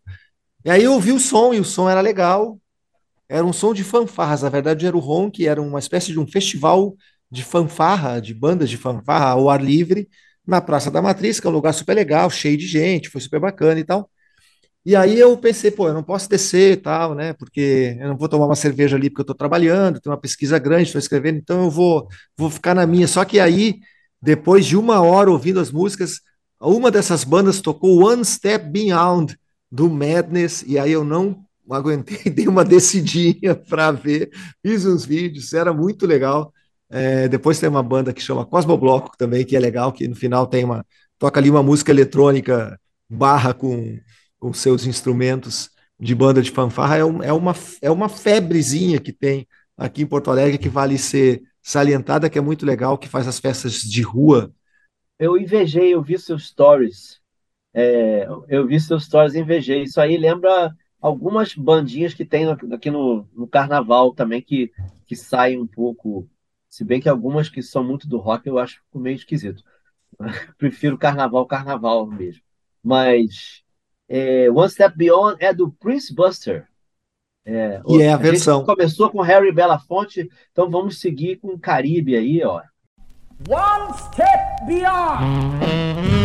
[0.65, 2.59] E aí eu ouvi o som, e o som era legal,
[3.29, 6.27] era um som de fanfarras, na verdade era o Ronk, era uma espécie de um
[6.27, 6.97] festival
[7.31, 10.09] de fanfarra, de bandas de fanfarra ao ar livre,
[10.47, 13.39] na Praça da Matriz, que é um lugar super legal, cheio de gente, foi super
[13.39, 14.11] bacana e tal.
[14.85, 17.33] E aí eu pensei, pô, eu não posso descer e tal, né?
[17.35, 20.59] Porque eu não vou tomar uma cerveja ali porque eu estou trabalhando, tem uma pesquisa
[20.59, 23.07] grande, estou escrevendo, então eu vou, vou ficar na minha.
[23.07, 23.81] Só que aí,
[24.21, 26.21] depois de uma hora ouvindo as músicas,
[26.61, 29.37] uma dessas bandas tocou One Step Beyond
[29.71, 34.31] do Madness, e aí eu não aguentei, dei uma descidinha para ver,
[34.65, 36.53] fiz uns vídeos, era muito legal.
[36.91, 40.47] É, depois tem uma banda que chama Cosmobloco também, que é legal, que no final
[40.47, 40.85] tem uma.
[41.19, 42.81] toca ali uma música eletrônica
[43.11, 43.99] barra com,
[44.39, 46.99] com seus instrumentos de banda de fanfarra.
[46.99, 49.47] É, um, é, uma, é uma febrezinha que tem
[49.77, 53.39] aqui em Porto Alegre que vale ser salientada, que é muito legal, que faz as
[53.39, 54.53] festas de rua.
[55.19, 57.21] Eu invejei, eu vi seus stories.
[57.75, 59.83] É, eu vi seus stories e invejei.
[59.83, 64.73] Isso aí lembra algumas bandinhas que tem aqui no, no carnaval também, que,
[65.07, 66.29] que saem um pouco.
[66.69, 69.63] Se bem que algumas que são muito do rock eu acho meio esquisito.
[70.59, 72.43] Prefiro carnaval, carnaval mesmo.
[72.83, 73.63] Mas
[74.09, 76.67] é, One Step Beyond é do Prince Buster.
[77.45, 78.65] É, E é a gente versão.
[78.65, 82.61] começou com Harry Belafonte, então vamos seguir com Caribe aí, ó.
[83.49, 86.19] One step beyond.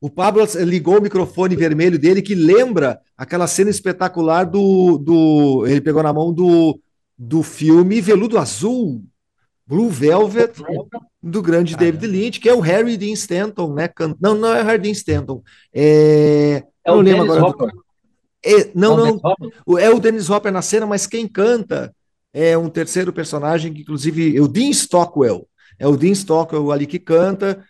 [0.00, 5.80] O Pablo ligou o microfone vermelho dele que lembra aquela cena espetacular do, do ele
[5.82, 6.80] pegou na mão do,
[7.22, 9.04] do filme Veludo Azul,
[9.66, 10.54] Blue Velvet,
[11.22, 13.90] do grande David Lynch, que é o Harry Dean Stanton, né?
[14.18, 15.42] Não, não é o Harry Dean Stanton.
[15.72, 17.52] É, É não o lembro Dennis agora.
[17.56, 17.80] do- Hopper.
[18.42, 19.50] É, não, É não, Dennis Hopper?
[19.66, 21.94] o- É o Dennis Hopper na cena, mas quem canta
[22.32, 25.46] é um terceiro personagem que, inclusive, é o Dean Stockwell.
[25.78, 27.62] É o Dean Stockwell ali que canta,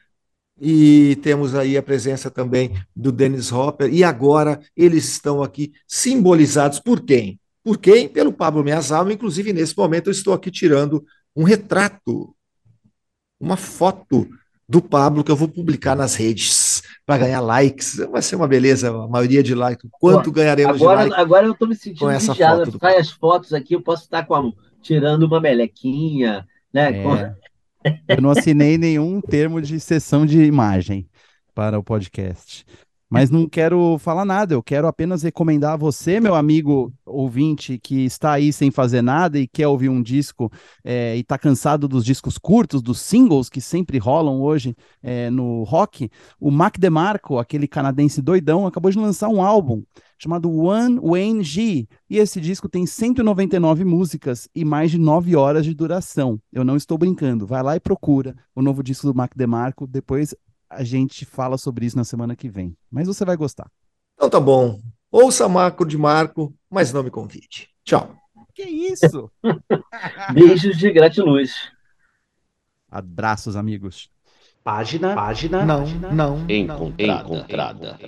[0.61, 3.93] e temos aí a presença também do Dennis Hopper.
[3.93, 7.40] E agora eles estão aqui simbolizados por quem?
[7.63, 8.09] Por quem?
[8.09, 9.13] Pelo Pablo Miyazawa.
[9.13, 11.05] Inclusive, nesse momento, eu estou aqui tirando
[11.37, 12.35] um retrato,
[13.39, 14.29] uma foto
[14.69, 17.97] do Pablo que eu vou publicar nas redes para ganhar likes.
[18.11, 19.89] Vai ser uma beleza, a maioria de likes.
[19.93, 21.19] Quanto ganharemos de Agora, likes?
[21.19, 22.59] agora eu tô me sentindo com essa vigiado.
[22.61, 27.03] foto do Sai as fotos aqui, eu posso estar com a, tirando uma melequinha, né?
[27.03, 27.35] Com- É.
[28.09, 31.09] Eu não assinei nenhum termo de sessão de imagem
[31.55, 32.65] para o podcast.
[33.11, 38.05] Mas não quero falar nada, eu quero apenas recomendar a você, meu amigo ouvinte, que
[38.05, 40.49] está aí sem fazer nada e quer ouvir um disco
[40.85, 45.65] é, e está cansado dos discos curtos, dos singles que sempre rolam hoje é, no
[45.65, 46.09] rock.
[46.39, 49.83] O Mac DeMarco, aquele canadense doidão, acabou de lançar um álbum
[50.17, 51.89] chamado One Wayne G.
[52.09, 56.39] E esse disco tem 199 músicas e mais de 9 horas de duração.
[56.53, 57.47] Eu não estou brincando.
[57.47, 59.87] Vai lá e procura o novo disco do Mac DeMarco.
[59.87, 60.35] Depois
[60.71, 62.77] a gente fala sobre isso na semana que vem.
[62.91, 63.69] Mas você vai gostar.
[64.15, 64.81] Então tá bom.
[65.11, 67.69] Ouça Marco de Marco, mas não me convide.
[67.85, 68.15] Tchau.
[68.55, 69.31] Que isso?
[70.33, 71.53] Beijos de gratiluz.
[72.89, 74.09] Abraços, amigos.
[74.63, 76.47] Página, página, Não, não.
[76.49, 77.23] encontrada.
[77.35, 77.99] encontrada.